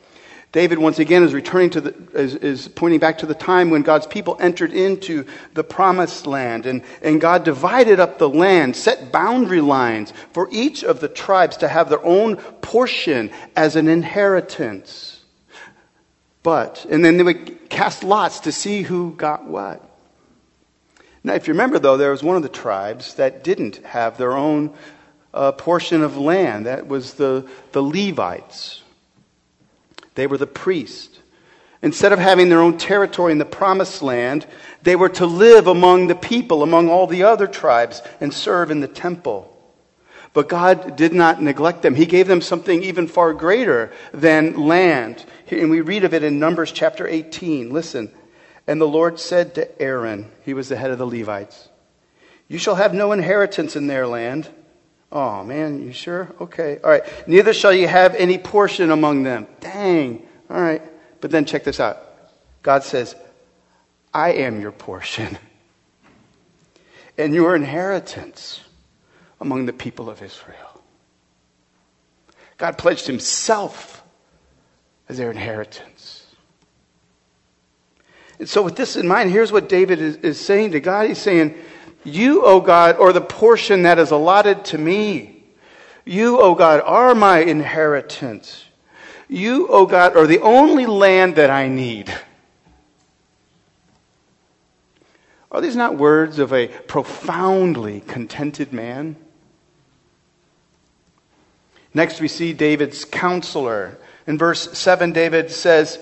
David, 0.53 0.79
once 0.79 0.99
again, 0.99 1.23
is 1.23 1.35
returning 1.35 1.71
to 1.71 1.81
the, 1.81 1.95
is, 2.19 2.35
is, 2.37 2.69
pointing 2.69 2.99
back 2.99 3.19
to 3.19 3.27
the 3.27 3.35
time 3.35 3.71
when 3.71 3.83
God's 3.83 4.07
people 4.07 4.37
entered 4.41 4.73
into 4.73 5.27
the 5.55 5.65
promised 5.65 6.27
land. 6.27 6.67
And, 6.67 6.83
and 7.03 7.21
God 7.21 7.45
divided 7.45 8.01
up 8.01 8.19
the 8.19 8.29
land, 8.29 8.77
set 8.77 9.13
boundary 9.13 9.61
lines 9.61 10.13
for 10.33 10.49
each 10.51 10.83
of 10.85 11.01
the 11.01 11.09
tribes 11.09 11.59
to 11.59 11.69
have 11.69 11.89
their 11.89 12.05
own 12.05 12.37
portion 12.37 13.31
as 13.55 13.77
an 13.77 13.89
inheritance. 13.89 15.23
But, 16.43 16.87
and 16.89 17.05
then 17.05 17.17
they 17.17 17.23
would 17.23 17.69
cast 17.69 18.05
lots 18.05 18.41
to 18.41 18.53
see 18.53 18.83
who 18.83 19.13
got 19.13 19.45
what. 19.47 19.86
Now, 21.27 21.35
if 21.35 21.49
you 21.49 21.55
remember, 21.55 21.81
though, 21.81 21.97
there 21.97 22.13
was 22.13 22.23
one 22.23 22.37
of 22.37 22.45
the 22.45 22.49
tribes 22.49 23.15
that 23.15 23.43
didn't 23.43 23.79
have 23.79 24.17
their 24.17 24.35
own 24.35 24.73
uh, 25.35 25.51
portion 25.51 26.03
of 26.03 26.17
land. 26.17 26.67
That 26.67 26.87
was 26.87 27.15
the, 27.15 27.51
the 27.73 27.83
Levites. 27.83 28.85
They 30.15 30.29
were 30.29 30.39
the 30.39 30.47
priests. 30.47 31.19
Instead 31.83 32.13
of 32.13 32.21
having 32.21 32.49
their 32.49 32.61
own 32.61 32.79
territory 32.79 33.33
in 33.33 33.39
the 33.39 33.45
promised 33.45 34.03
land, 34.03 34.47
they 34.85 34.95
were 34.95 35.09
to 35.09 35.27
live 35.27 35.67
among 35.67 36.07
the 36.07 36.15
people, 36.15 36.63
among 36.63 36.89
all 36.89 37.09
the 37.09 37.25
other 37.25 37.49
tribes, 37.49 38.03
and 38.21 38.33
serve 38.33 38.71
in 38.71 38.79
the 38.79 38.87
temple. 38.87 39.53
But 40.33 40.49
God 40.49 40.95
did 40.95 41.13
not 41.13 41.43
neglect 41.43 41.83
them. 41.83 41.97
He 41.97 42.07
gave 42.07 42.29
them 42.29 42.41
something 42.41 42.85
even 42.85 43.09
far 43.09 43.35
greater 43.35 43.93
than 44.15 44.65
land. 44.65 45.25
And 45.51 45.71
we 45.71 45.81
read 45.81 46.05
of 46.05 46.15
it 46.15 46.23
in 46.23 46.39
Numbers 46.39 46.71
chapter 46.71 47.05
18. 47.05 47.73
Listen. 47.73 48.13
And 48.67 48.81
the 48.81 48.89
Lord 48.89 49.21
said 49.21 49.55
to 49.55 49.81
Aaron, 49.81 50.31
he 50.45 50.55
was 50.55 50.69
the 50.69 50.77
head 50.77 50.91
of 50.91 50.99
the 50.99 51.07
Levites, 51.07 51.69
You 52.49 52.59
shall 52.59 52.75
have 52.75 52.95
no 52.95 53.13
inheritance 53.13 53.77
in 53.77 53.87
their 53.87 54.07
land 54.07 54.49
Oh, 55.13 55.45
man, 55.45 55.83
you 55.83 55.93
sure? 55.93 56.29
Okay. 56.41 56.79
All 56.83 56.91
right. 56.91 57.05
Neither 57.29 57.53
shall 57.53 57.73
you 57.73 57.87
have 57.87 58.15
any 58.17 58.39
portion 58.39 58.91
among 58.91 59.23
them. 59.23 59.47
Dang. 59.61 60.27
All 60.51 60.61
right. 60.61 60.83
But 61.21 61.31
then 61.31 61.45
check 61.45 61.65
this 61.65 61.81
out 61.81 62.03
God 62.63 62.83
says, 62.83 63.15
I 64.13 64.33
am 64.33 64.61
your 64.61 64.73
portion 64.73 65.39
and 67.19 67.35
your 67.35 67.55
inheritance 67.55 68.61
among 69.41 69.67
the 69.67 69.73
people 69.73 70.11
of 70.11 70.23
Israel. 70.23 70.83
God 72.57 72.79
pledged 72.79 73.07
himself 73.07 74.03
as 75.09 75.19
their 75.19 75.31
inheritance. 75.31 75.96
And 78.39 78.49
so, 78.49 78.63
with 78.63 78.77
this 78.77 78.97
in 78.97 79.09
mind, 79.09 79.31
here's 79.31 79.53
what 79.53 79.69
David 79.69 80.01
is, 80.01 80.17
is 80.17 80.41
saying 80.41 80.73
to 80.73 80.81
God. 80.81 81.09
He's 81.09 81.19
saying, 81.19 81.55
you, 82.05 82.45
O 82.45 82.61
God, 82.61 82.97
or 82.97 83.13
the 83.13 83.21
portion 83.21 83.83
that 83.83 83.99
is 83.99 84.11
allotted 84.11 84.65
to 84.67 84.79
me. 84.79 85.43
You, 86.05 86.41
O 86.41 86.55
God, 86.55 86.81
are 86.85 87.15
my 87.15 87.41
inheritance. 87.41 88.65
You, 89.29 89.67
O 89.69 89.87
God, 89.87 90.17
are 90.17 90.27
the 90.27 90.41
only 90.41 90.87
land 90.87 91.35
that 91.37 91.51
I 91.51 91.69
need. 91.69 92.15
Are 95.51 95.61
these 95.61 95.75
not 95.75 95.97
words 95.97 96.39
of 96.39 96.53
a 96.53 96.69
profoundly 96.69 98.03
contented 98.03 98.73
man? 98.73 99.17
Next, 101.93 102.21
we 102.21 102.29
see 102.29 102.53
David's 102.53 103.05
counselor. 103.05 103.99
In 104.27 104.39
verse 104.39 104.79
7, 104.79 105.13
David 105.13 105.51
says 105.51 105.99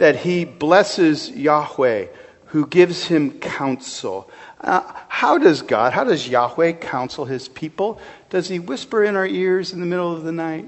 that 0.00 0.16
he 0.16 0.46
blesses 0.46 1.30
Yahweh, 1.30 2.06
who 2.46 2.66
gives 2.66 3.04
him 3.04 3.38
counsel. 3.38 4.30
Uh, 4.58 4.80
how 5.08 5.36
does 5.36 5.60
God, 5.60 5.92
how 5.92 6.04
does 6.04 6.26
Yahweh 6.26 6.72
counsel 6.72 7.26
his 7.26 7.48
people? 7.48 8.00
Does 8.30 8.48
he 8.48 8.58
whisper 8.58 9.04
in 9.04 9.14
our 9.14 9.26
ears 9.26 9.74
in 9.74 9.80
the 9.80 9.86
middle 9.86 10.10
of 10.10 10.24
the 10.24 10.32
night? 10.32 10.66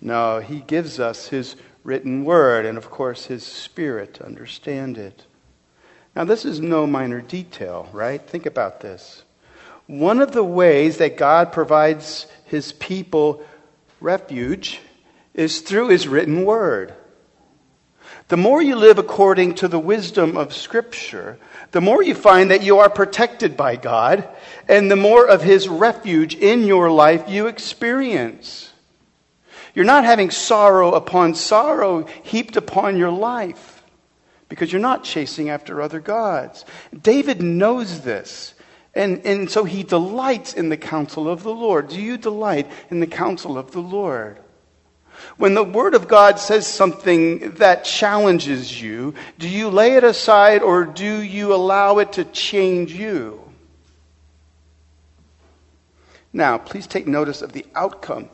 No, 0.00 0.40
he 0.40 0.60
gives 0.60 0.98
us 0.98 1.28
his 1.28 1.56
written 1.84 2.24
word 2.24 2.64
and, 2.64 2.78
of 2.78 2.90
course, 2.90 3.26
his 3.26 3.44
spirit 3.44 4.14
to 4.14 4.24
understand 4.24 4.96
it. 4.96 5.26
Now, 6.16 6.24
this 6.24 6.46
is 6.46 6.60
no 6.60 6.86
minor 6.86 7.20
detail, 7.20 7.86
right? 7.92 8.20
Think 8.20 8.46
about 8.46 8.80
this. 8.80 9.24
One 9.86 10.20
of 10.22 10.32
the 10.32 10.42
ways 10.42 10.96
that 10.98 11.18
God 11.18 11.52
provides 11.52 12.26
his 12.46 12.72
people 12.72 13.44
refuge 14.00 14.80
is 15.34 15.60
through 15.60 15.88
his 15.88 16.08
written 16.08 16.46
word. 16.46 16.94
The 18.28 18.36
more 18.36 18.62
you 18.62 18.76
live 18.76 18.98
according 18.98 19.54
to 19.56 19.68
the 19.68 19.78
wisdom 19.78 20.36
of 20.36 20.54
Scripture, 20.54 21.38
the 21.70 21.80
more 21.80 22.02
you 22.02 22.14
find 22.14 22.50
that 22.50 22.62
you 22.62 22.78
are 22.78 22.90
protected 22.90 23.56
by 23.56 23.76
God, 23.76 24.28
and 24.68 24.90
the 24.90 24.96
more 24.96 25.26
of 25.26 25.42
his 25.42 25.66
refuge 25.66 26.34
in 26.34 26.64
your 26.64 26.90
life 26.90 27.24
you 27.28 27.46
experience. 27.46 28.70
You're 29.74 29.86
not 29.86 30.04
having 30.04 30.30
sorrow 30.30 30.92
upon 30.92 31.34
sorrow 31.34 32.06
heaped 32.22 32.56
upon 32.56 32.98
your 32.98 33.10
life 33.10 33.82
because 34.48 34.72
you're 34.72 34.80
not 34.80 35.04
chasing 35.04 35.50
after 35.50 35.80
other 35.80 36.00
gods. 36.00 36.64
David 37.00 37.42
knows 37.42 38.00
this. 38.02 38.54
And, 38.94 39.24
and 39.24 39.50
so 39.50 39.64
he 39.64 39.84
delights 39.84 40.54
in 40.54 40.70
the 40.70 40.76
counsel 40.76 41.28
of 41.28 41.42
the 41.42 41.54
Lord. 41.54 41.88
Do 41.88 42.00
you 42.00 42.16
delight 42.16 42.68
in 42.90 43.00
the 43.00 43.06
counsel 43.06 43.56
of 43.56 43.70
the 43.70 43.80
Lord? 43.80 44.40
When 45.36 45.54
the 45.54 45.64
Word 45.64 45.94
of 45.94 46.08
God 46.08 46.38
says 46.38 46.66
something 46.66 47.52
that 47.52 47.84
challenges 47.84 48.80
you, 48.80 49.14
do 49.38 49.48
you 49.48 49.68
lay 49.68 49.94
it 49.96 50.04
aside 50.04 50.62
or 50.62 50.84
do 50.84 51.22
you 51.22 51.54
allow 51.54 51.98
it 51.98 52.12
to 52.14 52.24
change 52.24 52.92
you? 52.92 53.40
Now, 56.32 56.58
please 56.58 56.86
take 56.86 57.06
notice 57.06 57.42
of 57.42 57.52
the 57.52 57.66
outcome 57.74 58.28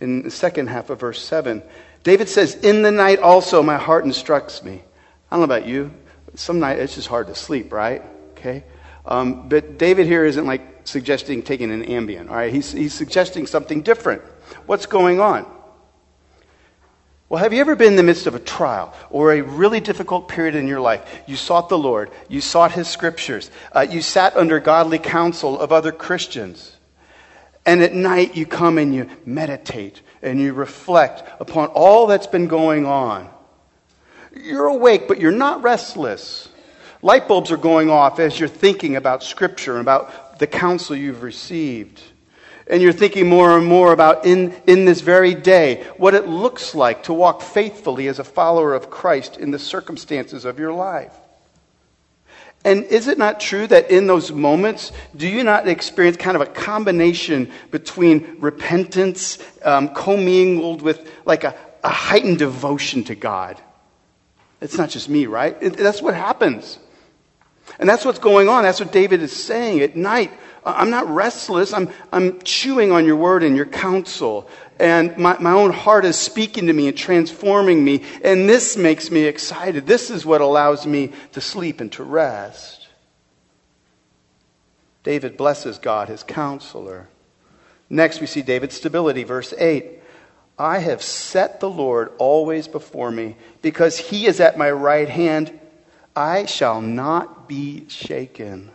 in 0.00 0.22
the 0.22 0.30
second 0.30 0.68
half 0.68 0.90
of 0.90 1.00
verse 1.00 1.22
7. 1.22 1.62
David 2.02 2.28
says, 2.28 2.54
In 2.54 2.82
the 2.82 2.90
night 2.90 3.18
also 3.18 3.62
my 3.62 3.76
heart 3.76 4.04
instructs 4.04 4.62
me. 4.62 4.82
I 5.30 5.36
don't 5.36 5.40
know 5.40 5.54
about 5.54 5.66
you. 5.66 5.92
Some 6.34 6.58
night 6.60 6.78
it's 6.78 6.94
just 6.94 7.08
hard 7.08 7.26
to 7.28 7.34
sleep, 7.34 7.72
right? 7.72 8.02
Okay? 8.32 8.64
Um, 9.06 9.48
but 9.48 9.78
David 9.78 10.06
here 10.06 10.24
isn't 10.24 10.46
like 10.46 10.86
suggesting 10.86 11.42
taking 11.42 11.70
an 11.70 11.84
Ambien, 11.84 12.28
all 12.28 12.36
right? 12.36 12.52
He's, 12.52 12.72
he's 12.72 12.94
suggesting 12.94 13.46
something 13.46 13.82
different. 13.82 14.22
What's 14.66 14.86
going 14.86 15.20
on? 15.20 15.46
Well, 17.34 17.42
have 17.42 17.52
you 17.52 17.60
ever 17.62 17.74
been 17.74 17.88
in 17.88 17.96
the 17.96 18.04
midst 18.04 18.28
of 18.28 18.36
a 18.36 18.38
trial 18.38 18.94
or 19.10 19.32
a 19.32 19.40
really 19.40 19.80
difficult 19.80 20.28
period 20.28 20.54
in 20.54 20.68
your 20.68 20.78
life? 20.78 21.02
You 21.26 21.34
sought 21.34 21.68
the 21.68 21.76
Lord, 21.76 22.12
you 22.28 22.40
sought 22.40 22.70
His 22.70 22.86
scriptures, 22.86 23.50
uh, 23.72 23.80
you 23.80 24.02
sat 24.02 24.36
under 24.36 24.60
godly 24.60 25.00
counsel 25.00 25.58
of 25.58 25.72
other 25.72 25.90
Christians. 25.90 26.76
And 27.66 27.82
at 27.82 27.92
night 27.92 28.36
you 28.36 28.46
come 28.46 28.78
and 28.78 28.94
you 28.94 29.10
meditate 29.26 30.00
and 30.22 30.40
you 30.40 30.52
reflect 30.52 31.28
upon 31.40 31.70
all 31.70 32.06
that's 32.06 32.28
been 32.28 32.46
going 32.46 32.86
on. 32.86 33.28
You're 34.32 34.66
awake, 34.66 35.08
but 35.08 35.20
you're 35.20 35.32
not 35.32 35.60
restless. 35.60 36.48
Light 37.02 37.26
bulbs 37.26 37.50
are 37.50 37.56
going 37.56 37.90
off 37.90 38.20
as 38.20 38.38
you're 38.38 38.48
thinking 38.48 38.94
about 38.94 39.24
Scripture 39.24 39.72
and 39.72 39.80
about 39.80 40.38
the 40.38 40.46
counsel 40.46 40.94
you've 40.94 41.24
received. 41.24 42.00
And 42.66 42.82
you're 42.82 42.92
thinking 42.92 43.28
more 43.28 43.58
and 43.58 43.66
more 43.66 43.92
about 43.92 44.24
in, 44.24 44.54
in 44.66 44.86
this 44.86 45.02
very 45.02 45.34
day 45.34 45.84
what 45.98 46.14
it 46.14 46.26
looks 46.26 46.74
like 46.74 47.04
to 47.04 47.12
walk 47.12 47.42
faithfully 47.42 48.08
as 48.08 48.18
a 48.18 48.24
follower 48.24 48.74
of 48.74 48.88
Christ 48.88 49.36
in 49.36 49.50
the 49.50 49.58
circumstances 49.58 50.44
of 50.44 50.58
your 50.58 50.72
life. 50.72 51.12
And 52.64 52.84
is 52.84 53.08
it 53.08 53.18
not 53.18 53.40
true 53.40 53.66
that 53.66 53.90
in 53.90 54.06
those 54.06 54.32
moments, 54.32 54.90
do 55.14 55.28
you 55.28 55.44
not 55.44 55.68
experience 55.68 56.16
kind 56.16 56.34
of 56.34 56.40
a 56.40 56.46
combination 56.46 57.52
between 57.70 58.38
repentance 58.40 59.38
um, 59.62 59.90
commingled 59.90 60.80
with 60.80 61.06
like 61.26 61.44
a, 61.44 61.54
a, 61.82 61.90
heightened 61.90 62.38
devotion 62.38 63.04
to 63.04 63.14
God? 63.14 63.60
It's 64.62 64.78
not 64.78 64.88
just 64.88 65.10
me, 65.10 65.26
right? 65.26 65.54
It, 65.60 65.76
that's 65.76 66.00
what 66.00 66.14
happens. 66.14 66.78
And 67.78 67.86
that's 67.86 68.04
what's 68.04 68.18
going 68.18 68.48
on. 68.48 68.62
That's 68.62 68.80
what 68.80 68.92
David 68.92 69.20
is 69.20 69.32
saying 69.32 69.80
at 69.80 69.94
night. 69.94 70.32
I'm 70.64 70.90
not 70.90 71.08
restless. 71.08 71.72
I'm, 71.74 71.90
I'm 72.10 72.40
chewing 72.40 72.90
on 72.90 73.04
your 73.04 73.16
word 73.16 73.42
and 73.42 73.54
your 73.54 73.66
counsel. 73.66 74.48
And 74.78 75.16
my, 75.18 75.38
my 75.38 75.52
own 75.52 75.72
heart 75.72 76.04
is 76.04 76.16
speaking 76.16 76.66
to 76.68 76.72
me 76.72 76.88
and 76.88 76.96
transforming 76.96 77.84
me. 77.84 78.02
And 78.22 78.48
this 78.48 78.76
makes 78.76 79.10
me 79.10 79.24
excited. 79.24 79.86
This 79.86 80.10
is 80.10 80.24
what 80.24 80.40
allows 80.40 80.86
me 80.86 81.12
to 81.32 81.40
sleep 81.40 81.80
and 81.80 81.92
to 81.92 82.02
rest. 82.02 82.88
David 85.02 85.36
blesses 85.36 85.78
God, 85.78 86.08
his 86.08 86.22
counselor. 86.22 87.08
Next, 87.90 88.22
we 88.22 88.26
see 88.26 88.40
David's 88.40 88.74
stability. 88.74 89.24
Verse 89.24 89.52
8 89.56 90.00
I 90.58 90.78
have 90.78 91.02
set 91.02 91.60
the 91.60 91.68
Lord 91.68 92.12
always 92.18 92.68
before 92.68 93.10
me. 93.10 93.36
Because 93.60 93.98
he 93.98 94.26
is 94.26 94.40
at 94.40 94.56
my 94.56 94.70
right 94.70 95.08
hand, 95.08 95.52
I 96.16 96.46
shall 96.46 96.80
not 96.80 97.48
be 97.48 97.86
shaken 97.88 98.70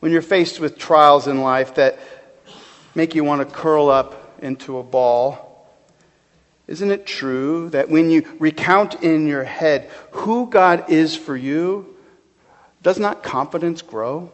when 0.00 0.12
you're 0.12 0.22
faced 0.22 0.60
with 0.60 0.78
trials 0.78 1.26
in 1.26 1.40
life 1.40 1.74
that 1.74 1.98
make 2.94 3.14
you 3.14 3.24
want 3.24 3.46
to 3.46 3.54
curl 3.54 3.88
up 3.88 4.38
into 4.42 4.78
a 4.78 4.82
ball, 4.82 5.66
isn't 6.66 6.90
it 6.90 7.06
true 7.06 7.70
that 7.70 7.88
when 7.88 8.10
you 8.10 8.26
recount 8.38 9.02
in 9.02 9.26
your 9.26 9.44
head 9.44 9.90
who 10.10 10.48
God 10.48 10.90
is 10.90 11.16
for 11.16 11.36
you, 11.36 11.96
does 12.82 12.98
not 12.98 13.22
confidence 13.22 13.82
grow? 13.82 14.30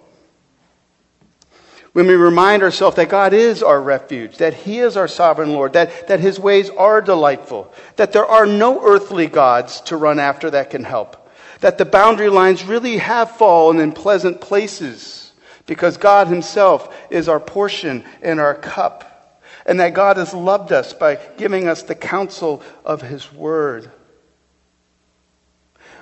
When 1.92 2.08
we 2.08 2.14
remind 2.14 2.64
ourselves 2.64 2.96
that 2.96 3.08
God 3.08 3.32
is 3.32 3.62
our 3.62 3.80
refuge, 3.80 4.38
that 4.38 4.52
He 4.52 4.80
is 4.80 4.96
our 4.96 5.06
sovereign 5.06 5.52
Lord, 5.52 5.74
that, 5.74 6.08
that 6.08 6.18
His 6.18 6.40
ways 6.40 6.68
are 6.70 7.00
delightful, 7.00 7.72
that 7.96 8.12
there 8.12 8.26
are 8.26 8.46
no 8.46 8.84
earthly 8.84 9.28
gods 9.28 9.80
to 9.82 9.96
run 9.96 10.18
after 10.18 10.50
that 10.50 10.70
can 10.70 10.82
help, 10.82 11.30
that 11.60 11.78
the 11.78 11.84
boundary 11.84 12.30
lines 12.30 12.64
really 12.64 12.96
have 12.96 13.36
fallen 13.36 13.78
in 13.78 13.92
pleasant 13.92 14.40
places 14.40 15.23
because 15.66 15.96
God 15.96 16.28
Himself 16.28 16.94
is 17.10 17.28
our 17.28 17.40
portion 17.40 18.04
and 18.22 18.40
our 18.40 18.54
cup, 18.54 19.40
and 19.66 19.80
that 19.80 19.94
God 19.94 20.16
has 20.16 20.34
loved 20.34 20.72
us 20.72 20.92
by 20.92 21.16
giving 21.36 21.68
us 21.68 21.82
the 21.82 21.94
counsel 21.94 22.62
of 22.84 23.02
His 23.02 23.32
Word. 23.32 23.90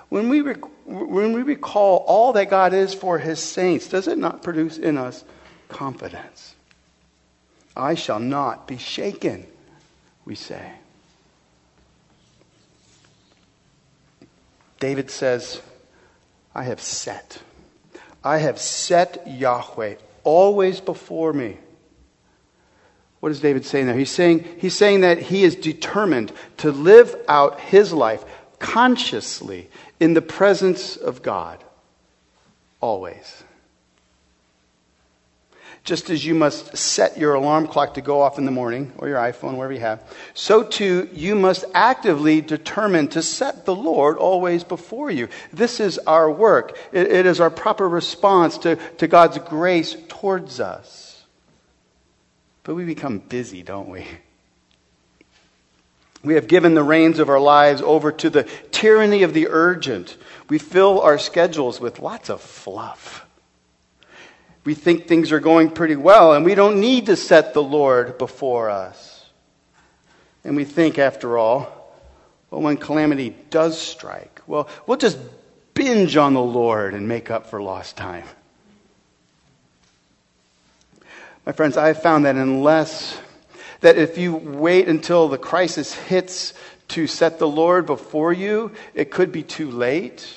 When 0.09 0.29
we, 0.29 0.41
rec- 0.41 0.87
when 0.87 1.33
we 1.33 1.43
recall 1.43 2.05
all 2.07 2.33
that 2.35 2.51
God 2.51 2.75
is 2.75 2.93
for 2.93 3.19
His 3.19 3.39
saints, 3.39 3.89
does 3.89 4.09
it 4.09 4.19
not 4.19 4.43
produce 4.43 4.79
in 4.79 4.99
us 4.99 5.25
confidence? 5.69 6.55
I 7.77 7.95
shall 7.95 8.19
not 8.19 8.67
be 8.67 8.77
shaken, 8.77 9.47
we 10.25 10.35
say. 10.35 10.73
David 14.81 15.11
says, 15.11 15.63
I 16.55 16.65
have 16.65 16.81
set. 16.81 17.41
I 18.25 18.39
have 18.39 18.61
set 18.61 19.27
Yahweh 19.27 19.97
always 20.25 20.81
before 20.81 21.33
me. 21.33 21.59
What 23.21 23.33
is 23.33 23.41
David 23.41 23.65
saying 23.65 23.87
there? 23.87 23.97
He's 23.97 24.11
saying, 24.11 24.45
he's 24.59 24.77
saying 24.77 25.03
that 25.03 25.19
he 25.19 25.45
is 25.45 25.55
determined 25.55 26.33
to 26.59 26.73
live 26.73 27.15
out 27.29 27.61
his 27.61 27.93
life 27.93 28.25
consciously 28.59 29.71
in 30.01 30.15
the 30.15 30.23
presence 30.23 30.97
of 30.97 31.23
God. 31.23 31.63
Always. 32.81 33.45
Just 35.85 36.11
as 36.11 36.25
you 36.25 36.35
must 36.35 36.77
set 36.77 37.19
your 37.19 37.35
alarm 37.35 37.67
clock 37.67 37.95
to 37.95 38.01
go 38.01 38.21
off 38.21 38.39
in 38.39 38.45
the 38.45 38.53
morning, 38.53 38.93
or 38.99 39.09
your 39.09 39.19
iPhone, 39.19 39.57
wherever 39.57 39.73
you 39.73 39.81
have, 39.81 40.01
so 40.33 40.63
too 40.63 41.09
you 41.13 41.35
must 41.35 41.65
actively 41.75 42.41
determine 42.41 43.09
to 43.09 43.23
set 43.23 43.65
the 43.65 43.75
Lord 43.75 44.17
always 44.17 44.63
before 44.63 45.11
you. 45.11 45.29
This 45.53 45.81
is 45.81 45.99
our 45.99 46.31
work, 46.31 46.79
it, 46.93 47.11
it 47.11 47.27
is 47.27 47.41
our 47.41 47.51
proper 47.51 47.89
response 47.89 48.59
to, 48.59 48.77
to 48.99 49.09
God's 49.09 49.39
grace 49.39 49.97
towards 50.09 50.61
us. 50.61 51.25
But 52.63 52.77
we 52.77 52.85
become 52.85 53.19
busy, 53.19 53.65
don't 53.65 53.89
we? 53.89 54.07
We 56.23 56.35
have 56.35 56.47
given 56.47 56.75
the 56.75 56.85
reins 56.85 57.19
of 57.19 57.29
our 57.29 57.41
lives 57.41 57.83
over 57.83 58.13
to 58.13 58.31
the 58.31 58.45
tyranny 58.71 59.25
of 59.25 59.35
the 59.35 59.49
urgent. 59.49 60.17
We 60.49 60.59
fill 60.59 61.01
our 61.01 61.19
schedules 61.19 61.81
with 61.81 61.99
lots 61.99 62.31
of 62.31 62.41
fluff 62.41 63.27
we 64.65 64.75
think 64.75 65.07
things 65.07 65.33
are 65.33 65.41
going 65.41 65.71
pretty 65.71 65.97
well 65.97 66.35
and 66.35 66.45
we 66.45 66.55
don't 66.55 66.81
need 66.81 67.07
to 67.07 67.17
set 67.17 67.55
the 67.55 67.63
Lord 67.63 68.19
before 68.19 68.71
us. 68.71 69.27
And 70.45 70.57
we 70.57 70.65
think, 70.65 70.99
after 70.99 71.39
all, 71.39 71.95
well, 72.51 72.63
when 72.63 72.77
calamity 72.77 73.35
does 73.51 73.79
strike, 73.79 74.41
well, 74.47 74.69
we'll 74.87 74.97
just 74.97 75.19
binge 75.75 76.17
on 76.17 76.35
the 76.35 76.43
Lord 76.43 76.95
and 76.95 77.09
make 77.09 77.31
up 77.31 77.47
for 77.49 77.63
lost 77.63 77.97
time. 77.97 78.27
My 81.47 81.53
friends, 81.53 81.77
I 81.77 81.89
have 81.89 82.03
found 82.03 82.25
that 82.25 82.37
unless, 82.37 83.19
that 83.81 83.99
if 83.99 84.19
you 84.19 84.37
wait 84.37 84.89
until 84.89 85.29
the 85.29 85.39
crisis 85.39 85.93
hits 85.93 86.55
to 86.89 87.07
set 87.07 87.39
the 87.39 87.49
Lord 87.49 87.87
before 87.87 88.33
you, 88.33 88.73
it 88.95 89.11
could 89.11 89.33
be 89.33 89.43
too 89.43 89.71
late 89.71 90.29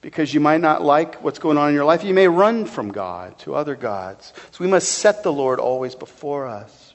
because 0.00 0.32
you 0.32 0.40
might 0.40 0.60
not 0.60 0.82
like 0.82 1.22
what's 1.24 1.38
going 1.38 1.58
on 1.58 1.68
in 1.68 1.74
your 1.74 1.84
life. 1.84 2.04
You 2.04 2.14
may 2.14 2.28
run 2.28 2.66
from 2.66 2.92
God 2.92 3.38
to 3.40 3.54
other 3.54 3.74
gods. 3.74 4.32
So 4.52 4.64
we 4.64 4.70
must 4.70 4.88
set 4.90 5.22
the 5.22 5.32
Lord 5.32 5.58
always 5.58 5.94
before 5.94 6.46
us. 6.46 6.94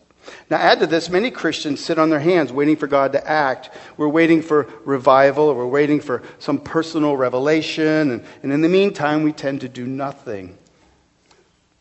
Now, 0.50 0.58
add 0.58 0.80
to 0.80 0.88
this, 0.88 1.10
many 1.10 1.32
Christians 1.32 1.84
sit 1.84 2.00
on 2.00 2.10
their 2.10 2.20
hands 2.20 2.54
waiting 2.54 2.78
for 2.78 2.88
God 2.88 3.12
to 3.12 3.30
act. 3.30 3.70
We're 3.98 4.08
waiting 4.08 4.42
for 4.42 4.70
revival, 4.86 5.50
or 5.50 5.56
we're 5.56 5.68
waiting 5.68 6.00
for 6.00 6.24
some 6.40 6.60
personal 6.60 7.18
revelation, 7.18 8.12
and, 8.12 8.24
and 8.42 8.54
in 8.54 8.62
the 8.62 8.70
meantime, 8.70 9.24
we 9.24 9.34
tend 9.34 9.62
to 9.62 9.70
do 9.70 9.86
nothing. 9.86 10.58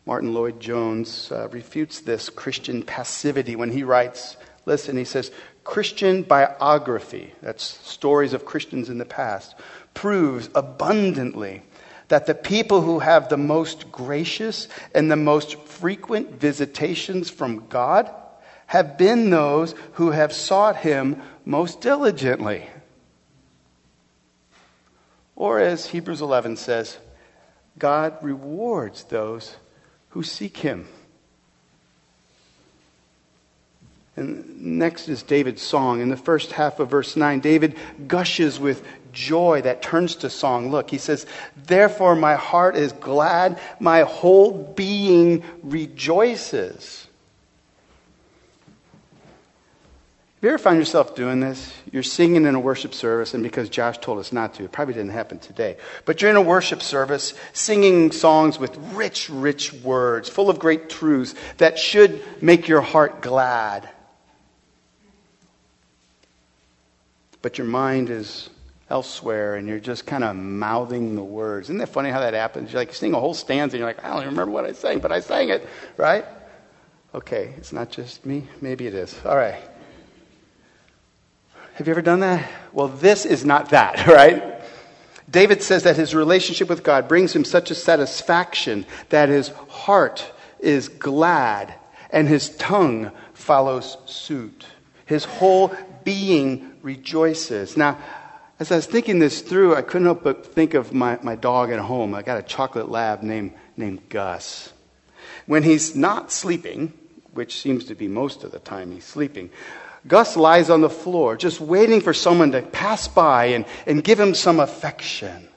Martyn 0.05 0.33
Lloyd-Jones 0.33 1.31
uh, 1.31 1.47
refutes 1.51 2.01
this 2.01 2.29
Christian 2.29 2.83
passivity 2.83 3.55
when 3.55 3.71
he 3.71 3.83
writes, 3.83 4.35
listen, 4.65 4.97
he 4.97 5.05
says, 5.05 5.31
Christian 5.63 6.23
biography, 6.23 7.33
that's 7.41 7.63
stories 7.63 8.33
of 8.33 8.45
Christians 8.45 8.89
in 8.89 8.97
the 8.97 9.05
past, 9.05 9.55
proves 9.93 10.49
abundantly 10.55 11.63
that 12.09 12.25
the 12.25 12.35
people 12.35 12.81
who 12.81 12.99
have 12.99 13.29
the 13.29 13.37
most 13.37 13.91
gracious 13.91 14.67
and 14.93 15.09
the 15.09 15.15
most 15.15 15.57
frequent 15.61 16.39
visitations 16.39 17.29
from 17.29 17.67
God 17.69 18.13
have 18.67 18.97
been 18.97 19.29
those 19.29 19.75
who 19.93 20.11
have 20.11 20.33
sought 20.33 20.75
him 20.75 21.21
most 21.45 21.81
diligently. 21.81 22.67
Or 25.35 25.59
as 25.59 25.87
Hebrews 25.87 26.21
11 26.21 26.57
says, 26.57 26.97
God 27.77 28.17
rewards 28.21 29.03
those 29.05 29.55
who 30.09 30.23
seek 30.23 30.57
him. 30.57 30.87
And 34.15 34.61
next 34.61 35.09
is 35.09 35.23
David's 35.23 35.61
song. 35.61 36.01
In 36.01 36.09
the 36.09 36.17
first 36.17 36.51
half 36.51 36.79
of 36.79 36.89
verse 36.89 37.15
9, 37.15 37.39
David 37.39 37.75
gushes 38.07 38.59
with 38.59 38.85
joy 39.11 39.61
that 39.61 39.81
turns 39.81 40.15
to 40.17 40.29
song. 40.29 40.69
Look, 40.69 40.89
he 40.89 40.97
says, 40.97 41.25
Therefore 41.65 42.15
my 42.15 42.35
heart 42.35 42.75
is 42.75 42.91
glad, 42.93 43.59
my 43.79 44.01
whole 44.01 44.51
being 44.51 45.43
rejoices. 45.63 47.07
Have 50.43 50.49
you 50.49 50.53
ever 50.55 50.61
found 50.61 50.77
yourself 50.77 51.15
doing 51.15 51.39
this? 51.39 51.73
You're 51.89 52.03
singing 52.03 52.45
in 52.45 52.53
a 52.53 52.59
worship 52.59 52.93
service, 52.93 53.33
and 53.33 53.41
because 53.41 53.69
Josh 53.69 53.97
told 53.99 54.19
us 54.19 54.33
not 54.33 54.55
to, 54.55 54.65
it 54.65 54.73
probably 54.73 54.93
didn't 54.93 55.11
happen 55.11 55.39
today. 55.39 55.77
But 56.03 56.21
you're 56.21 56.31
in 56.31 56.35
a 56.35 56.41
worship 56.41 56.81
service 56.81 57.33
singing 57.53 58.11
songs 58.11 58.59
with 58.59 58.75
rich, 58.93 59.29
rich 59.29 59.71
words, 59.71 60.27
full 60.27 60.49
of 60.49 60.59
great 60.59 60.89
truths 60.89 61.33
that 61.59 61.79
should 61.79 62.21
make 62.43 62.67
your 62.67 62.81
heart 62.81 63.21
glad. 63.21 63.87
But 67.43 67.59
your 67.59 67.67
mind 67.67 68.09
is 68.09 68.49
elsewhere, 68.89 69.55
and 69.55 69.67
you're 69.67 69.79
just 69.79 70.07
kind 70.07 70.23
of 70.23 70.35
mouthing 70.35 71.15
the 71.15 71.23
words. 71.23 71.67
Isn't 71.67 71.77
that 71.77 71.89
funny 71.89 72.09
how 72.09 72.21
that 72.21 72.33
happens? 72.33 72.71
You're 72.71 72.81
like 72.81 72.87
you 72.87 72.95
sing 72.95 73.13
a 73.13 73.19
whole 73.19 73.33
stanza, 73.35 73.75
and 73.75 73.79
you're 73.81 73.87
like, 73.87 74.03
I 74.03 74.07
don't 74.07 74.21
even 74.21 74.29
remember 74.29 74.51
what 74.51 74.65
I 74.65 74.71
sang, 74.71 74.99
but 74.99 75.11
I 75.11 75.19
sang 75.19 75.49
it, 75.49 75.67
right? 75.97 76.25
Okay, 77.13 77.53
it's 77.57 77.73
not 77.73 77.91
just 77.91 78.25
me. 78.25 78.47
Maybe 78.61 78.87
it 78.87 78.93
is. 78.95 79.15
All 79.25 79.35
right. 79.35 79.61
Have 81.75 81.85
you 81.87 81.91
ever 81.91 82.01
done 82.01 82.21
that? 82.21 82.49
Well, 82.71 82.87
this 82.87 83.25
is 83.25 83.43
not 83.43 83.69
that, 83.71 84.07
right? 84.07 84.61
David 85.29 85.61
says 85.61 85.83
that 85.83 85.97
his 85.97 86.15
relationship 86.15 86.69
with 86.69 86.83
God 86.83 87.07
brings 87.07 87.35
him 87.35 87.43
such 87.43 87.71
a 87.71 87.75
satisfaction 87.75 88.85
that 89.09 89.27
his 89.27 89.49
heart 89.49 90.31
is 90.59 90.87
glad 90.87 91.73
and 92.09 92.27
his 92.27 92.55
tongue 92.57 93.11
follows 93.33 93.97
suit. 94.05 94.65
His 95.05 95.25
whole 95.25 95.75
being 96.03 96.73
rejoices. 96.81 97.77
Now, 97.77 97.97
as 98.59 98.71
I 98.71 98.75
was 98.75 98.85
thinking 98.85 99.19
this 99.19 99.41
through, 99.41 99.75
I 99.75 99.81
couldn't 99.81 100.05
help 100.05 100.23
but 100.23 100.45
think 100.45 100.73
of 100.73 100.93
my, 100.93 101.17
my 101.21 101.35
dog 101.35 101.71
at 101.71 101.79
home. 101.79 102.13
I 102.13 102.21
got 102.21 102.37
a 102.37 102.43
chocolate 102.43 102.89
lab 102.89 103.23
named, 103.23 103.53
named 103.75 104.07
Gus. 104.09 104.71
When 105.45 105.63
he's 105.63 105.95
not 105.95 106.31
sleeping, 106.31 106.93
which 107.33 107.59
seems 107.59 107.85
to 107.85 107.95
be 107.95 108.07
most 108.07 108.43
of 108.43 108.51
the 108.51 108.59
time 108.59 108.91
he's 108.91 109.05
sleeping, 109.05 109.49
Gus 110.07 110.35
lies 110.35 110.69
on 110.69 110.81
the 110.81 110.89
floor, 110.89 111.37
just 111.37 111.61
waiting 111.61 112.01
for 112.01 112.13
someone 112.13 112.51
to 112.51 112.61
pass 112.61 113.07
by 113.07 113.45
and, 113.45 113.65
and 113.87 114.03
give 114.03 114.19
him 114.19 114.33
some 114.35 114.59
affection. 114.59 115.47